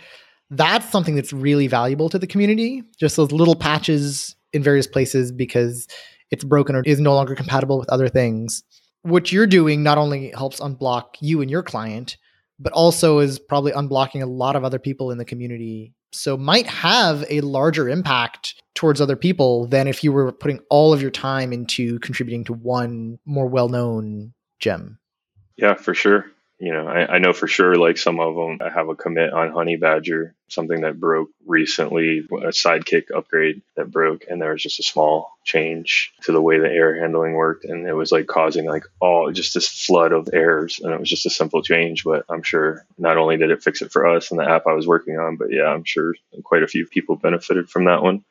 that's 0.49 0.91
something 0.91 1.17
that's 1.17 1.35
really 1.35 1.67
valuable 1.67 2.09
to 2.09 2.19
the 2.19 2.27
community. 2.27 2.83
Just 2.99 3.17
those 3.17 3.31
little 3.31 3.57
patches 3.57 4.37
in 4.55 4.63
various 4.63 4.87
places 4.87 5.31
because 5.31 5.87
it's 6.33 6.45
broken 6.45 6.75
or 6.75 6.83
is 6.85 6.99
no 6.99 7.15
longer 7.15 7.37
compatible 7.37 7.79
with 7.79 7.89
other 7.91 8.09
things. 8.09 8.65
What 9.03 9.31
you're 9.31 9.47
doing 9.47 9.83
not 9.83 9.99
only 9.99 10.33
helps 10.37 10.59
unblock 10.59 11.17
you 11.21 11.41
and 11.41 11.51
your 11.51 11.63
client, 11.63 12.17
but 12.59 12.73
also 12.73 13.19
is 13.19 13.39
probably 13.39 13.73
unblocking 13.73 14.23
a 14.23 14.27
lot 14.27 14.57
of 14.57 14.65
other 14.65 14.79
people 14.79 15.11
in 15.11 15.19
the 15.19 15.25
community. 15.25 15.93
So 16.13 16.37
might 16.37 16.67
have 16.67 17.25
a 17.29 17.41
larger 17.43 17.89
impact 17.89 18.55
towards 18.75 19.01
other 19.01 19.17
people 19.17 19.67
than 19.67 19.87
if 19.87 20.03
you 20.03 20.13
were 20.13 20.33
putting 20.33 20.61
all 20.71 20.93
of 20.93 21.03
your 21.03 21.11
time 21.11 21.53
into 21.53 21.99
contributing 22.01 22.45
to 22.45 22.53
one 22.53 23.19
more 23.25 23.47
well-known 23.47 24.33
gem. 24.59 24.99
Yeah, 25.57 25.75
for 25.75 25.95
sure 25.95 26.32
you 26.63 26.73
know, 26.73 26.87
I, 26.87 27.15
I, 27.15 27.19
know 27.19 27.33
for 27.33 27.49
sure, 27.49 27.75
like 27.75 27.99
some 27.99 28.21
of 28.21 28.37
them 28.37 28.59
I 28.65 28.71
have 28.73 28.89
a 28.89 28.95
commit 28.95 29.33
on 29.33 29.51
Honeybadger, 29.51 30.35
something 30.47 30.83
that 30.83 31.01
broke 31.01 31.31
recently, 31.45 32.19
a 32.21 32.53
Sidekiq 32.53 33.07
upgrade 33.13 33.63
that 33.75 33.91
broke, 33.91 34.27
and 34.31 34.41
there 34.41 34.53
was 34.53 34.63
just 34.63 34.79
a 34.79 34.85
small 34.85 35.37
change 35.43 36.13
to 36.23 36.31
the 36.31 36.41
way 36.41 36.61
the 36.61 36.71
error 36.71 36.95
handling 37.01 37.33
worked. 37.33 37.65
And 37.65 37.85
it 37.85 37.95
was 37.95 38.13
like 38.13 38.29
causing 38.29 38.65
like 38.67 38.85
all 39.01 39.33
just 39.33 39.55
this 39.55 39.67
flood 39.67 40.13
of 40.13 40.29
errors. 40.33 40.79
And 40.81 40.93
it 40.93 41.01
was 41.01 41.11
just 41.11 41.27
a 41.27 41.31
simple 41.31 41.63
change, 41.63 42.05
but 42.05 42.25
I'm 42.29 42.45
sure 42.45 42.87
not 42.97 43.17
only 43.17 43.37
did 43.37 43.51
it 43.51 43.65
fix 43.65 43.83
it 43.83 43.91
for 43.91 44.07
us 44.07 44.31
and 44.31 44.39
the 44.39 44.49
app 44.49 44.69
I 44.69 44.75
was 44.75 44.87
working 44.87 45.19
on, 45.19 45.39
but 45.39 45.49
yeah, 45.51 45.65
I'm 45.65 45.83
sure 45.83 46.15
quite 46.45 46.63
a 46.63 46.69
few 46.69 46.87
people 46.87 47.17
benefited 47.17 47.71
from 47.71 47.87
that 47.87 48.05
one. 48.05 48.25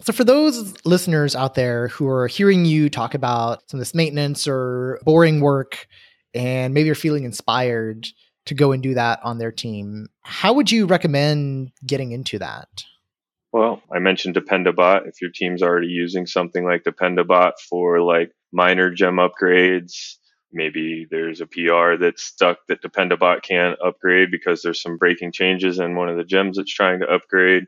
So, 0.00 0.12
for 0.12 0.24
those 0.24 0.74
listeners 0.84 1.36
out 1.36 1.54
there 1.54 1.86
who 1.86 2.08
are 2.08 2.26
hearing 2.26 2.64
you 2.64 2.90
talk 2.90 3.14
about 3.14 3.70
some 3.70 3.78
of 3.78 3.82
this 3.82 3.94
maintenance 3.94 4.48
or 4.48 4.98
boring 5.04 5.40
work, 5.40 5.86
and 6.34 6.74
maybe 6.74 6.86
you're 6.86 6.94
feeling 6.94 7.24
inspired 7.24 8.08
to 8.46 8.54
go 8.54 8.72
and 8.72 8.82
do 8.82 8.94
that 8.94 9.20
on 9.22 9.38
their 9.38 9.52
team, 9.52 10.08
how 10.22 10.52
would 10.52 10.70
you 10.70 10.86
recommend 10.86 11.72
getting 11.86 12.12
into 12.12 12.38
that? 12.38 12.68
Well, 13.52 13.82
I 13.94 13.98
mentioned 13.98 14.34
Dependabot. 14.34 15.06
If 15.06 15.20
your 15.20 15.30
team's 15.30 15.62
already 15.62 15.88
using 15.88 16.26
something 16.26 16.64
like 16.64 16.84
Dependabot 16.84 17.52
for 17.68 18.00
like 18.00 18.32
minor 18.52 18.90
gem 18.90 19.16
upgrades, 19.16 20.16
maybe 20.52 21.06
there's 21.10 21.40
a 21.40 21.46
PR 21.46 21.96
that's 22.00 22.22
stuck 22.22 22.58
that 22.68 22.82
Dependabot 22.82 23.42
can't 23.42 23.78
upgrade 23.84 24.30
because 24.30 24.62
there's 24.62 24.80
some 24.80 24.96
breaking 24.96 25.32
changes 25.32 25.78
in 25.78 25.96
one 25.96 26.08
of 26.08 26.16
the 26.16 26.24
gems 26.24 26.58
it's 26.58 26.72
trying 26.72 27.00
to 27.00 27.12
upgrade. 27.12 27.64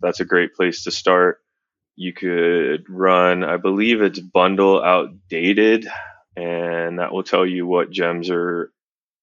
That's 0.00 0.20
a 0.20 0.26
great 0.26 0.54
place 0.54 0.84
to 0.84 0.90
start. 0.90 1.38
You 1.96 2.12
could 2.12 2.84
run, 2.88 3.42
I 3.44 3.56
believe 3.56 4.02
it's 4.02 4.20
bundle 4.20 4.82
outdated 4.82 5.86
and 6.92 6.98
that 6.98 7.10
will 7.10 7.22
tell 7.22 7.46
you 7.46 7.66
what 7.66 7.90
gems 7.90 8.28
are 8.28 8.70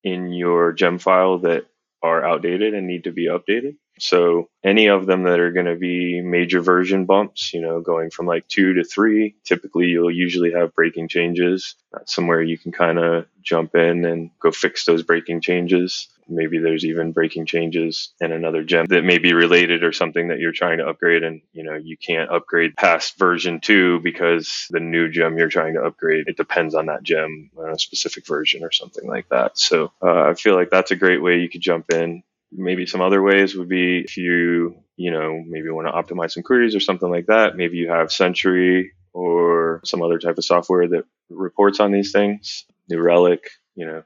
in 0.03 0.33
your 0.33 0.73
gem 0.73 0.97
file 0.97 1.37
that 1.37 1.67
are 2.01 2.25
outdated 2.25 2.73
and 2.73 2.87
need 2.87 3.03
to 3.03 3.11
be 3.11 3.27
updated. 3.27 3.75
So 3.99 4.49
any 4.63 4.87
of 4.87 5.05
them 5.05 5.21
that 5.23 5.39
are 5.39 5.51
going 5.51 5.67
to 5.67 5.75
be 5.75 6.19
major 6.21 6.61
version 6.61 7.05
bumps, 7.05 7.53
you 7.53 7.61
know, 7.61 7.79
going 7.79 8.09
from 8.09 8.25
like 8.25 8.47
two 8.47 8.73
to 8.73 8.83
three, 8.83 9.35
typically 9.45 9.85
you'll 9.85 10.09
usually 10.09 10.51
have 10.51 10.73
breaking 10.73 11.09
changes. 11.09 11.75
That's 11.91 12.15
somewhere 12.15 12.41
you 12.41 12.57
can 12.57 12.71
kind 12.71 12.97
of 12.97 13.27
jump 13.43 13.75
in 13.75 14.03
and 14.03 14.31
go 14.39 14.51
fix 14.51 14.85
those 14.85 15.03
breaking 15.03 15.41
changes. 15.41 16.07
Maybe 16.29 16.59
there's 16.59 16.85
even 16.85 17.11
breaking 17.11 17.45
changes 17.45 18.13
in 18.19 18.31
another 18.31 18.63
gem 18.63 18.85
that 18.87 19.03
may 19.03 19.17
be 19.17 19.33
related 19.33 19.83
or 19.83 19.91
something 19.91 20.29
that 20.29 20.39
you're 20.39 20.51
trying 20.51 20.77
to 20.77 20.87
upgrade 20.87 21.23
and 21.23 21.41
you 21.51 21.63
know 21.63 21.75
you 21.75 21.97
can't 21.97 22.31
upgrade 22.31 22.75
past 22.75 23.17
version 23.17 23.59
2 23.59 23.99
because 24.01 24.67
the 24.69 24.79
new 24.79 25.09
gem 25.09 25.37
you're 25.37 25.49
trying 25.49 25.73
to 25.73 25.81
upgrade 25.81 26.25
it 26.27 26.37
depends 26.37 26.75
on 26.75 26.87
that 26.87 27.03
gem 27.03 27.49
on 27.57 27.71
a 27.71 27.79
specific 27.79 28.25
version 28.25 28.63
or 28.63 28.71
something 28.71 29.07
like 29.07 29.27
that. 29.29 29.57
So 29.57 29.91
uh, 30.01 30.29
I 30.29 30.33
feel 30.33 30.55
like 30.55 30.69
that's 30.69 30.91
a 30.91 30.95
great 30.95 31.21
way 31.21 31.39
you 31.39 31.49
could 31.49 31.61
jump 31.61 31.91
in. 31.91 32.23
Maybe 32.51 32.85
some 32.85 33.01
other 33.01 33.21
ways 33.21 33.55
would 33.55 33.69
be 33.69 33.99
if 33.99 34.17
you 34.17 34.83
you 34.95 35.11
know 35.11 35.43
maybe 35.45 35.69
want 35.69 35.87
to 35.87 35.93
optimize 35.93 36.31
some 36.31 36.43
queries 36.43 36.75
or 36.75 36.79
something 36.79 37.09
like 37.09 37.27
that. 37.27 37.55
Maybe 37.55 37.77
you 37.77 37.89
have 37.89 38.11
Sentry 38.11 38.91
or 39.13 39.81
some 39.85 40.01
other 40.01 40.19
type 40.19 40.37
of 40.37 40.45
software 40.45 40.87
that 40.87 41.05
reports 41.29 41.79
on 41.79 41.91
these 41.91 42.11
things. 42.11 42.65
New 42.89 43.01
Relic, 43.01 43.49
you 43.75 43.85
know, 43.85 44.03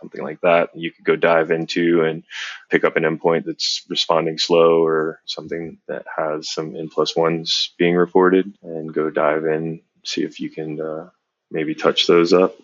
something 0.00 0.22
like 0.22 0.40
that 0.40 0.70
you 0.74 0.90
could 0.90 1.04
go 1.04 1.16
dive 1.16 1.50
into 1.50 2.02
and 2.02 2.22
pick 2.70 2.84
up 2.84 2.96
an 2.96 3.02
endpoint 3.04 3.44
that's 3.44 3.84
responding 3.88 4.38
slow 4.38 4.84
or 4.84 5.20
something 5.26 5.78
that 5.86 6.04
has 6.16 6.48
some 6.48 6.74
n 6.76 6.88
plus 6.88 7.14
ones 7.14 7.74
being 7.78 7.94
reported 7.94 8.52
and 8.62 8.92
go 8.92 9.10
dive 9.10 9.44
in 9.44 9.80
see 10.06 10.22
if 10.22 10.40
you 10.40 10.50
can 10.50 10.80
uh, 10.80 11.08
maybe 11.50 11.74
touch 11.74 12.06
those 12.06 12.32
up. 12.32 12.54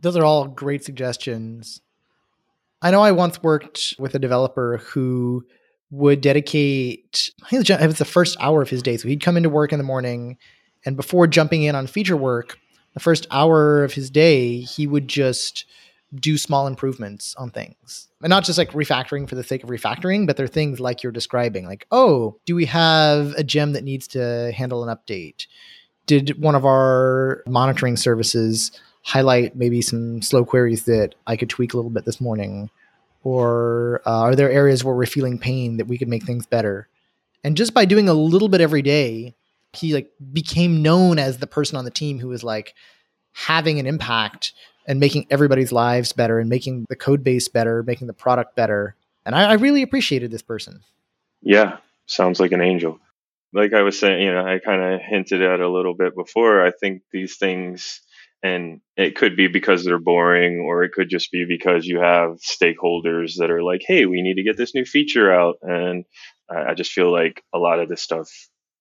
Those 0.00 0.16
are 0.16 0.24
all 0.24 0.48
great 0.48 0.84
suggestions. 0.84 1.80
I 2.82 2.90
know 2.90 3.02
i 3.02 3.12
once 3.12 3.42
worked 3.42 3.94
with 3.98 4.14
a 4.14 4.18
developer 4.18 4.78
who 4.78 5.46
would 5.90 6.20
dedicate 6.20 7.30
it 7.50 7.86
was 7.86 7.98
the 7.98 8.04
first 8.04 8.36
hour 8.40 8.60
of 8.60 8.68
his 8.68 8.82
day. 8.82 8.96
So 8.96 9.08
he'd 9.08 9.22
come 9.22 9.36
into 9.36 9.48
work 9.48 9.72
in 9.72 9.78
the 9.78 9.84
morning 9.84 10.38
and 10.84 10.96
before 10.96 11.26
jumping 11.26 11.62
in 11.62 11.74
on 11.74 11.86
feature 11.86 12.16
work 12.16 12.58
the 12.94 13.00
first 13.00 13.26
hour 13.30 13.84
of 13.84 13.92
his 13.94 14.10
day 14.10 14.60
he 14.60 14.86
would 14.86 15.08
just 15.08 15.64
do 16.14 16.38
small 16.38 16.66
improvements 16.66 17.34
on 17.36 17.50
things. 17.50 18.08
And 18.22 18.30
not 18.30 18.44
just 18.44 18.58
like 18.58 18.70
refactoring 18.72 19.28
for 19.28 19.34
the 19.34 19.44
sake 19.44 19.62
of 19.62 19.70
refactoring 19.70 20.26
but 20.26 20.36
they're 20.36 20.46
things 20.46 20.80
like 20.80 21.02
you're 21.02 21.12
describing 21.12 21.66
like 21.66 21.86
oh 21.90 22.36
do 22.46 22.54
we 22.54 22.66
have 22.66 23.32
a 23.36 23.44
gem 23.44 23.72
that 23.72 23.84
needs 23.84 24.06
to 24.08 24.52
handle 24.52 24.88
an 24.88 24.96
update? 24.96 25.46
Did 26.06 26.40
one 26.40 26.54
of 26.54 26.64
our 26.64 27.42
monitoring 27.46 27.96
services 27.96 28.70
highlight 29.02 29.56
maybe 29.56 29.82
some 29.82 30.22
slow 30.22 30.44
queries 30.44 30.84
that 30.84 31.14
i 31.26 31.36
could 31.36 31.50
tweak 31.50 31.74
a 31.74 31.76
little 31.76 31.90
bit 31.90 32.04
this 32.04 32.20
morning? 32.20 32.70
Or 33.22 34.02
uh, 34.04 34.20
are 34.20 34.36
there 34.36 34.50
areas 34.50 34.84
where 34.84 34.94
we're 34.94 35.06
feeling 35.06 35.38
pain 35.38 35.78
that 35.78 35.86
we 35.86 35.96
could 35.96 36.08
make 36.08 36.24
things 36.24 36.44
better? 36.44 36.88
And 37.42 37.56
just 37.56 37.72
by 37.72 37.86
doing 37.86 38.08
a 38.08 38.14
little 38.14 38.48
bit 38.48 38.60
every 38.60 38.82
day 38.82 39.34
he 39.76 39.92
like 39.92 40.10
became 40.32 40.82
known 40.82 41.18
as 41.18 41.38
the 41.38 41.46
person 41.46 41.76
on 41.76 41.84
the 41.84 41.90
team 41.90 42.18
who 42.18 42.28
was 42.28 42.44
like 42.44 42.74
having 43.32 43.78
an 43.78 43.86
impact 43.86 44.52
and 44.86 45.00
making 45.00 45.26
everybody's 45.30 45.72
lives 45.72 46.12
better 46.12 46.38
and 46.38 46.48
making 46.48 46.86
the 46.88 46.96
code 46.96 47.24
base 47.24 47.48
better 47.48 47.82
making 47.82 48.06
the 48.06 48.12
product 48.12 48.56
better. 48.56 48.96
And 49.26 49.34
i, 49.34 49.50
I 49.50 49.52
really 49.54 49.82
appreciated 49.82 50.30
this 50.30 50.42
person. 50.42 50.80
Yeah 51.42 51.78
sounds 52.06 52.40
like 52.40 52.52
an 52.52 52.60
angel. 52.60 52.98
Like 53.52 53.72
i 53.72 53.82
was 53.82 53.98
saying 53.98 54.22
you 54.22 54.32
know 54.32 54.44
i 54.44 54.58
kind 54.58 54.82
of 54.82 55.00
hinted 55.00 55.40
at 55.40 55.60
a 55.60 55.70
little 55.70 55.94
bit 55.94 56.16
before 56.16 56.66
i 56.66 56.72
think 56.72 57.02
these 57.12 57.36
things 57.36 58.00
and 58.42 58.80
it 58.96 59.14
could 59.14 59.36
be 59.36 59.46
because 59.46 59.84
they're 59.84 59.98
boring 59.98 60.58
or 60.58 60.82
it 60.82 60.92
could 60.92 61.08
just 61.08 61.30
be 61.30 61.46
because 61.48 61.86
you 61.86 62.00
have 62.00 62.40
stakeholders 62.40 63.36
that 63.36 63.50
are 63.50 63.62
like 63.62 63.82
hey 63.86 64.06
we 64.06 64.22
need 64.22 64.34
to 64.34 64.42
get 64.42 64.56
this 64.56 64.74
new 64.74 64.84
feature 64.84 65.32
out. 65.32 65.58
And 65.62 66.04
i, 66.50 66.70
I 66.70 66.74
just 66.74 66.90
feel 66.90 67.12
like 67.12 67.44
a 67.54 67.58
lot 67.58 67.78
of 67.78 67.88
this 67.88 68.02
stuff 68.02 68.28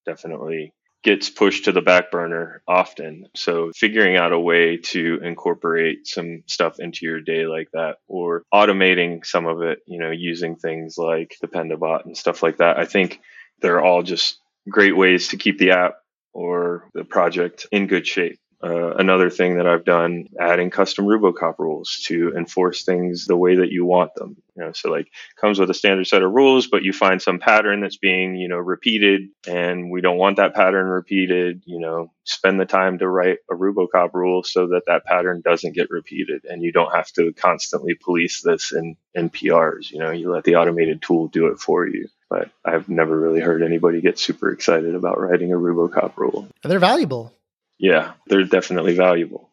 definitely 0.08 0.74
gets 1.04 1.30
pushed 1.30 1.66
to 1.66 1.72
the 1.72 1.82
back 1.82 2.12
burner 2.12 2.64
often. 2.68 3.28
So 3.36 3.72
figuring 3.76 4.16
out 4.16 4.32
a 4.32 4.40
way 4.40 4.78
to 4.78 5.20
incorporate 5.24 6.08
some 6.08 6.44
stuff 6.48 6.80
into 6.80 7.06
your 7.06 7.22
day 7.22 7.46
like 7.46 7.70
that 7.74 7.98
or 8.08 8.44
automating 8.54 9.26
some 9.26 9.46
of 9.46 9.62
it 9.62 9.80
you 9.88 10.00
know 10.00 10.12
using 10.12 10.56
things 10.56 10.98
like 10.98 11.36
dependabot 11.44 12.06
and 12.06 12.18
stuff 12.18 12.44
like 12.44 12.58
that 12.58 12.78
i 12.78 12.86
think 12.86 13.20
they're 13.62 13.82
all 13.82 14.04
just 14.04 14.40
great 14.70 14.96
ways 14.96 15.30
to 15.30 15.38
keep 15.38 15.58
the 15.58 15.72
app 15.72 15.96
or 16.34 16.90
the 16.94 17.04
project 17.04 17.68
in 17.72 17.88
good 17.88 18.08
shape 18.08 18.40
uh, 18.64 18.96
another 18.96 19.30
thing 19.30 19.58
that 19.58 19.68
I've 19.68 19.84
done, 19.84 20.30
adding 20.40 20.70
custom 20.70 21.06
Rubocop 21.06 21.60
rules 21.60 22.02
to 22.06 22.34
enforce 22.38 22.86
things 22.86 23.26
the 23.26 23.36
way 23.36 23.58
that 23.58 23.72
you 23.72 23.84
want 23.84 24.16
them. 24.16 24.38
You 24.56 24.64
know, 24.64 24.72
so 24.72 24.90
like 24.90 25.08
comes 25.36 25.60
with 25.60 25.70
a 25.70 25.74
standard 25.74 26.08
set 26.08 26.24
of 26.24 26.32
rules, 26.32 26.68
but 26.68 26.84
you 26.84 26.94
find 26.94 27.22
some 27.22 27.40
pattern 27.40 27.82
that's 27.82 27.98
being, 27.98 28.36
you 28.36 28.48
know, 28.48 28.58
repeated 28.58 29.30
and 29.48 29.92
we 29.92 30.00
don't 30.00 30.18
want 30.18 30.38
that 30.38 30.54
pattern 30.54 30.86
repeated, 30.86 31.64
you 31.66 31.80
know, 31.80 32.12
spend 32.24 32.60
the 32.60 32.66
time 32.66 33.00
to 33.00 33.08
write 33.08 33.40
a 33.52 33.56
Rubocop 33.56 34.14
rule 34.14 34.44
so 34.44 34.68
that 34.68 34.84
that 34.86 35.06
pattern 35.06 35.42
doesn't 35.44 35.76
get 35.76 35.90
repeated 35.90 36.46
and 36.46 36.62
you 36.62 36.72
don't 36.72 36.96
have 36.96 37.12
to 37.14 37.34
constantly 37.34 37.96
police 37.96 38.42
this 38.42 38.72
in, 38.72 38.96
in 39.14 39.30
PRs. 39.30 39.92
You 39.92 40.00
know, 40.00 40.12
you 40.12 40.32
let 40.32 40.46
the 40.46 40.56
automated 40.56 41.02
tool 41.02 41.28
do 41.28 41.48
it 41.48 41.60
for 41.60 41.86
you 41.86 42.08
but 42.30 42.50
I've 42.66 42.90
never 42.90 43.20
really 43.20 43.42
heard 43.42 43.62
anybody 43.62 44.02
get 44.02 44.18
super 44.18 44.50
excited 44.50 44.96
about 44.96 45.20
writing 45.20 45.54
a 45.54 45.56
Rubocop 45.56 46.18
rule. 46.18 46.48
They're 46.64 46.80
valuable 46.80 47.32
yeah, 47.78 48.14
they're 48.28 48.44
definitely 48.44 48.96
valuable. 48.96 49.50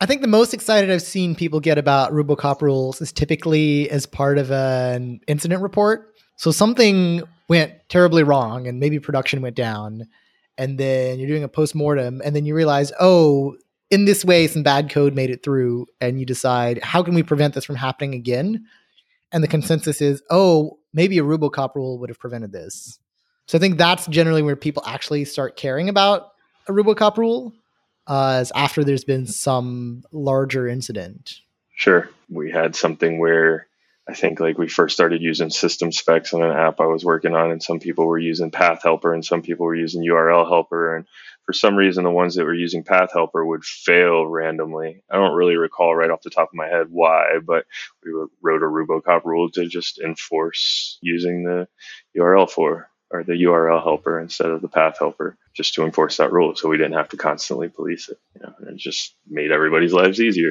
I 0.00 0.06
think 0.06 0.20
the 0.20 0.28
most 0.28 0.52
excited 0.52 0.90
I've 0.90 1.02
seen 1.02 1.34
people 1.34 1.60
get 1.60 1.78
about 1.78 2.12
Rubocop 2.12 2.60
rules 2.60 3.00
is 3.00 3.12
typically 3.12 3.88
as 3.90 4.06
part 4.06 4.38
of 4.38 4.50
an 4.50 5.20
incident 5.26 5.62
report. 5.62 6.14
So 6.36 6.50
something 6.50 7.22
went 7.48 7.72
terribly 7.88 8.22
wrong 8.22 8.66
and 8.66 8.80
maybe 8.80 8.98
production 8.98 9.40
went 9.40 9.56
down 9.56 10.06
and 10.58 10.78
then 10.78 11.18
you're 11.18 11.28
doing 11.28 11.44
a 11.44 11.48
post-mortem 11.48 12.20
and 12.24 12.34
then 12.34 12.44
you 12.44 12.54
realize, 12.54 12.92
"Oh, 13.00 13.56
in 13.90 14.04
this 14.04 14.24
way 14.24 14.46
some 14.46 14.62
bad 14.62 14.90
code 14.90 15.14
made 15.14 15.30
it 15.30 15.42
through." 15.42 15.86
And 16.00 16.18
you 16.18 16.26
decide, 16.26 16.82
"How 16.82 17.02
can 17.02 17.14
we 17.14 17.22
prevent 17.22 17.54
this 17.54 17.64
from 17.64 17.76
happening 17.76 18.14
again?" 18.14 18.64
And 19.32 19.42
the 19.42 19.48
consensus 19.48 20.00
is, 20.00 20.22
"Oh, 20.30 20.78
maybe 20.92 21.18
a 21.18 21.22
Rubocop 21.22 21.74
rule 21.74 21.98
would 21.98 22.08
have 22.08 22.20
prevented 22.20 22.52
this." 22.52 22.98
So 23.46 23.58
I 23.58 23.60
think 23.60 23.78
that's 23.78 24.06
generally 24.06 24.42
where 24.42 24.56
people 24.56 24.82
actually 24.86 25.24
start 25.24 25.56
caring 25.56 25.88
about 25.88 26.28
a 26.68 26.72
Rubocop 26.72 27.16
rule 27.16 27.52
uh, 28.06 28.44
after 28.54 28.84
there's 28.84 29.04
been 29.04 29.26
some 29.26 30.04
larger 30.12 30.68
incident. 30.68 31.40
Sure. 31.74 32.08
We 32.28 32.50
had 32.50 32.76
something 32.76 33.18
where 33.18 33.66
I 34.06 34.12
think 34.12 34.38
like 34.38 34.58
we 34.58 34.68
first 34.68 34.94
started 34.94 35.22
using 35.22 35.48
system 35.48 35.90
specs 35.90 36.34
on 36.34 36.42
an 36.42 36.54
app 36.54 36.78
I 36.78 36.86
was 36.86 37.04
working 37.04 37.34
on, 37.34 37.50
and 37.50 37.62
some 37.62 37.80
people 37.80 38.06
were 38.06 38.18
using 38.18 38.50
Path 38.50 38.82
Helper 38.82 39.14
and 39.14 39.24
some 39.24 39.40
people 39.40 39.64
were 39.64 39.74
using 39.74 40.02
URL 40.02 40.46
Helper. 40.46 40.96
And 40.96 41.06
for 41.46 41.54
some 41.54 41.74
reason, 41.74 42.04
the 42.04 42.10
ones 42.10 42.34
that 42.34 42.44
were 42.44 42.54
using 42.54 42.84
Path 42.84 43.12
Helper 43.12 43.44
would 43.44 43.64
fail 43.64 44.26
randomly. 44.26 45.02
I 45.10 45.16
don't 45.16 45.34
really 45.34 45.56
recall 45.56 45.94
right 45.94 46.10
off 46.10 46.22
the 46.22 46.30
top 46.30 46.48
of 46.48 46.54
my 46.54 46.68
head 46.68 46.88
why, 46.90 47.38
but 47.44 47.64
we 48.04 48.12
wrote 48.42 48.62
a 48.62 48.66
Rubocop 48.66 49.24
rule 49.24 49.50
to 49.52 49.66
just 49.66 49.98
enforce 49.98 50.98
using 51.00 51.44
the 51.44 51.66
URL 52.16 52.50
for 52.50 52.90
or 53.14 53.22
the 53.22 53.44
URL 53.44 53.80
helper 53.80 54.18
instead 54.18 54.50
of 54.50 54.60
the 54.60 54.68
path 54.68 54.98
helper 54.98 55.38
just 55.54 55.74
to 55.74 55.84
enforce 55.84 56.16
that 56.16 56.32
rule 56.32 56.56
so 56.56 56.68
we 56.68 56.76
didn't 56.76 56.94
have 56.94 57.10
to 57.10 57.16
constantly 57.16 57.68
police 57.68 58.08
it. 58.08 58.18
You 58.34 58.42
know, 58.42 58.54
and 58.58 58.68
it 58.70 58.76
just 58.76 59.14
made 59.28 59.52
everybody's 59.52 59.92
lives 59.92 60.20
easier. 60.20 60.50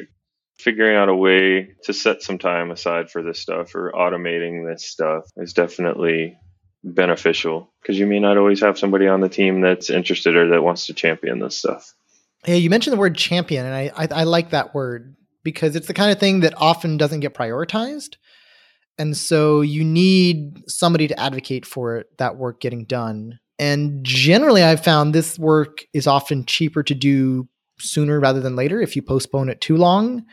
Figuring 0.56 0.96
out 0.96 1.10
a 1.10 1.14
way 1.14 1.74
to 1.82 1.92
set 1.92 2.22
some 2.22 2.38
time 2.38 2.70
aside 2.70 3.10
for 3.10 3.22
this 3.22 3.38
stuff 3.38 3.74
or 3.74 3.92
automating 3.94 4.66
this 4.66 4.86
stuff 4.86 5.24
is 5.36 5.52
definitely 5.52 6.38
beneficial 6.82 7.70
because 7.82 7.98
you 7.98 8.06
may 8.06 8.18
not 8.18 8.38
always 8.38 8.60
have 8.60 8.78
somebody 8.78 9.08
on 9.08 9.20
the 9.20 9.28
team 9.28 9.60
that's 9.60 9.90
interested 9.90 10.34
or 10.34 10.48
that 10.48 10.62
wants 10.62 10.86
to 10.86 10.94
champion 10.94 11.40
this 11.40 11.58
stuff. 11.58 11.92
Yeah, 12.46 12.54
you 12.54 12.70
mentioned 12.70 12.94
the 12.94 13.00
word 13.00 13.16
champion, 13.16 13.66
and 13.66 13.74
I, 13.74 13.90
I, 13.94 14.08
I 14.20 14.24
like 14.24 14.50
that 14.50 14.74
word 14.74 15.16
because 15.42 15.76
it's 15.76 15.86
the 15.86 15.94
kind 15.94 16.10
of 16.12 16.18
thing 16.18 16.40
that 16.40 16.54
often 16.56 16.96
doesn't 16.96 17.20
get 17.20 17.34
prioritized. 17.34 18.16
And 18.98 19.16
so 19.16 19.60
you 19.60 19.84
need 19.84 20.70
somebody 20.70 21.08
to 21.08 21.18
advocate 21.18 21.66
for 21.66 21.96
it, 21.96 22.16
that 22.18 22.36
work 22.36 22.60
getting 22.60 22.84
done. 22.84 23.38
And 23.58 24.04
generally, 24.04 24.62
I've 24.62 24.84
found 24.84 25.14
this 25.14 25.38
work 25.38 25.84
is 25.92 26.06
often 26.06 26.44
cheaper 26.44 26.82
to 26.82 26.94
do 26.94 27.48
sooner 27.78 28.20
rather 28.20 28.40
than 28.40 28.56
later 28.56 28.80
if 28.80 28.96
you 28.96 29.02
postpone 29.02 29.48
it 29.48 29.60
too 29.60 29.76
long. 29.76 30.24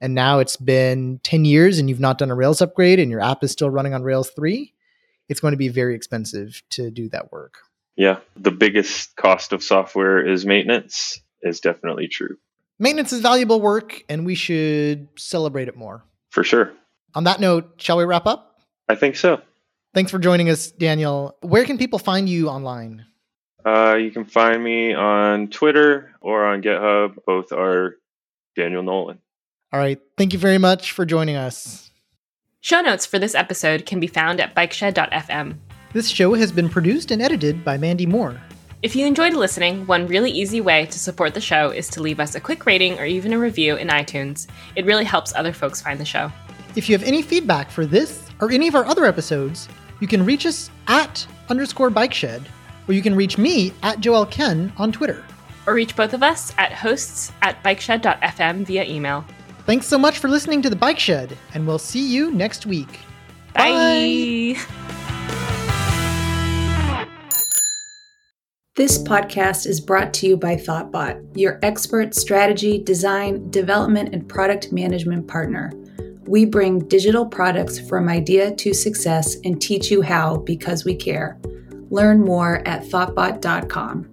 And 0.00 0.14
now 0.14 0.38
it's 0.38 0.56
been 0.56 1.20
10 1.24 1.44
years 1.44 1.78
and 1.78 1.88
you've 1.88 2.00
not 2.00 2.18
done 2.18 2.30
a 2.30 2.34
Rails 2.34 2.62
upgrade 2.62 3.00
and 3.00 3.10
your 3.10 3.20
app 3.20 3.42
is 3.42 3.50
still 3.50 3.70
running 3.70 3.94
on 3.94 4.02
Rails 4.02 4.30
3, 4.30 4.72
it's 5.28 5.40
going 5.40 5.52
to 5.52 5.58
be 5.58 5.68
very 5.68 5.94
expensive 5.94 6.62
to 6.70 6.90
do 6.90 7.08
that 7.10 7.32
work. 7.32 7.58
Yeah. 7.96 8.18
The 8.36 8.52
biggest 8.52 9.16
cost 9.16 9.52
of 9.52 9.62
software 9.62 10.24
is 10.24 10.46
maintenance, 10.46 11.20
is 11.42 11.60
definitely 11.60 12.06
true. 12.06 12.36
Maintenance 12.78 13.12
is 13.12 13.20
valuable 13.20 13.60
work 13.60 14.04
and 14.08 14.24
we 14.24 14.36
should 14.36 15.08
celebrate 15.16 15.66
it 15.66 15.76
more. 15.76 16.04
For 16.30 16.44
sure. 16.44 16.72
On 17.14 17.24
that 17.24 17.40
note, 17.40 17.74
shall 17.78 17.96
we 17.96 18.04
wrap 18.04 18.26
up? 18.26 18.60
I 18.88 18.94
think 18.94 19.16
so. 19.16 19.40
Thanks 19.94 20.10
for 20.10 20.18
joining 20.18 20.50
us, 20.50 20.70
Daniel. 20.70 21.36
Where 21.40 21.64
can 21.64 21.78
people 21.78 21.98
find 21.98 22.28
you 22.28 22.48
online? 22.48 23.06
Uh, 23.64 23.94
you 23.94 24.10
can 24.10 24.24
find 24.24 24.62
me 24.62 24.94
on 24.94 25.48
Twitter 25.48 26.12
or 26.20 26.44
on 26.44 26.62
GitHub. 26.62 27.16
Both 27.26 27.52
are 27.52 27.96
Daniel 28.54 28.82
Nolan. 28.82 29.18
All 29.72 29.80
right. 29.80 29.98
Thank 30.16 30.32
you 30.32 30.38
very 30.38 30.58
much 30.58 30.92
for 30.92 31.04
joining 31.04 31.36
us. 31.36 31.90
Show 32.60 32.80
notes 32.80 33.06
for 33.06 33.18
this 33.18 33.34
episode 33.34 33.86
can 33.86 34.00
be 34.00 34.06
found 34.06 34.40
at 34.40 34.54
bikeshed.fm. 34.54 35.56
This 35.92 36.08
show 36.08 36.34
has 36.34 36.52
been 36.52 36.68
produced 36.68 37.10
and 37.10 37.22
edited 37.22 37.64
by 37.64 37.78
Mandy 37.78 38.06
Moore. 38.06 38.40
If 38.82 38.94
you 38.94 39.06
enjoyed 39.06 39.34
listening, 39.34 39.86
one 39.86 40.06
really 40.06 40.30
easy 40.30 40.60
way 40.60 40.86
to 40.86 40.98
support 40.98 41.34
the 41.34 41.40
show 41.40 41.70
is 41.70 41.88
to 41.88 42.02
leave 42.02 42.20
us 42.20 42.34
a 42.34 42.40
quick 42.40 42.64
rating 42.64 42.98
or 42.98 43.04
even 43.04 43.32
a 43.32 43.38
review 43.38 43.76
in 43.76 43.88
iTunes. 43.88 44.46
It 44.76 44.86
really 44.86 45.04
helps 45.04 45.34
other 45.34 45.52
folks 45.52 45.82
find 45.82 45.98
the 45.98 46.04
show. 46.04 46.30
If 46.78 46.88
you 46.88 46.96
have 46.96 47.02
any 47.02 47.22
feedback 47.22 47.72
for 47.72 47.86
this 47.86 48.30
or 48.40 48.52
any 48.52 48.68
of 48.68 48.76
our 48.76 48.84
other 48.84 49.04
episodes, 49.04 49.68
you 49.98 50.06
can 50.06 50.24
reach 50.24 50.46
us 50.46 50.70
at 50.86 51.26
underscore 51.48 51.90
bikeshed, 51.90 52.44
or 52.86 52.94
you 52.94 53.02
can 53.02 53.16
reach 53.16 53.36
me 53.36 53.72
at 53.82 53.98
Joel 53.98 54.26
Ken 54.26 54.72
on 54.76 54.92
Twitter. 54.92 55.24
Or 55.66 55.74
reach 55.74 55.96
both 55.96 56.14
of 56.14 56.22
us 56.22 56.54
at 56.56 56.70
hosts 56.72 57.32
at 57.42 57.60
bikeshed.fm 57.64 58.64
via 58.64 58.84
email. 58.84 59.24
Thanks 59.66 59.88
so 59.88 59.98
much 59.98 60.20
for 60.20 60.28
listening 60.28 60.62
to 60.62 60.70
The 60.70 60.76
Bike 60.76 61.00
Shed, 61.00 61.36
and 61.52 61.66
we'll 61.66 61.80
see 61.80 62.06
you 62.08 62.30
next 62.30 62.64
week. 62.64 63.00
Bye. 63.54 64.54
Bye. 64.54 64.60
This 68.76 69.02
podcast 69.02 69.66
is 69.66 69.80
brought 69.80 70.14
to 70.14 70.28
you 70.28 70.36
by 70.36 70.54
Thoughtbot, 70.54 71.36
your 71.36 71.58
expert 71.64 72.14
strategy, 72.14 72.78
design, 72.78 73.50
development, 73.50 74.14
and 74.14 74.28
product 74.28 74.70
management 74.70 75.26
partner. 75.26 75.72
We 76.26 76.44
bring 76.44 76.80
digital 76.88 77.24
products 77.24 77.78
from 77.78 78.08
idea 78.08 78.54
to 78.56 78.74
success 78.74 79.36
and 79.44 79.60
teach 79.60 79.90
you 79.90 80.02
how 80.02 80.38
because 80.38 80.84
we 80.84 80.94
care. 80.94 81.38
Learn 81.90 82.20
more 82.20 82.66
at 82.66 82.82
thoughtbot.com. 82.84 84.08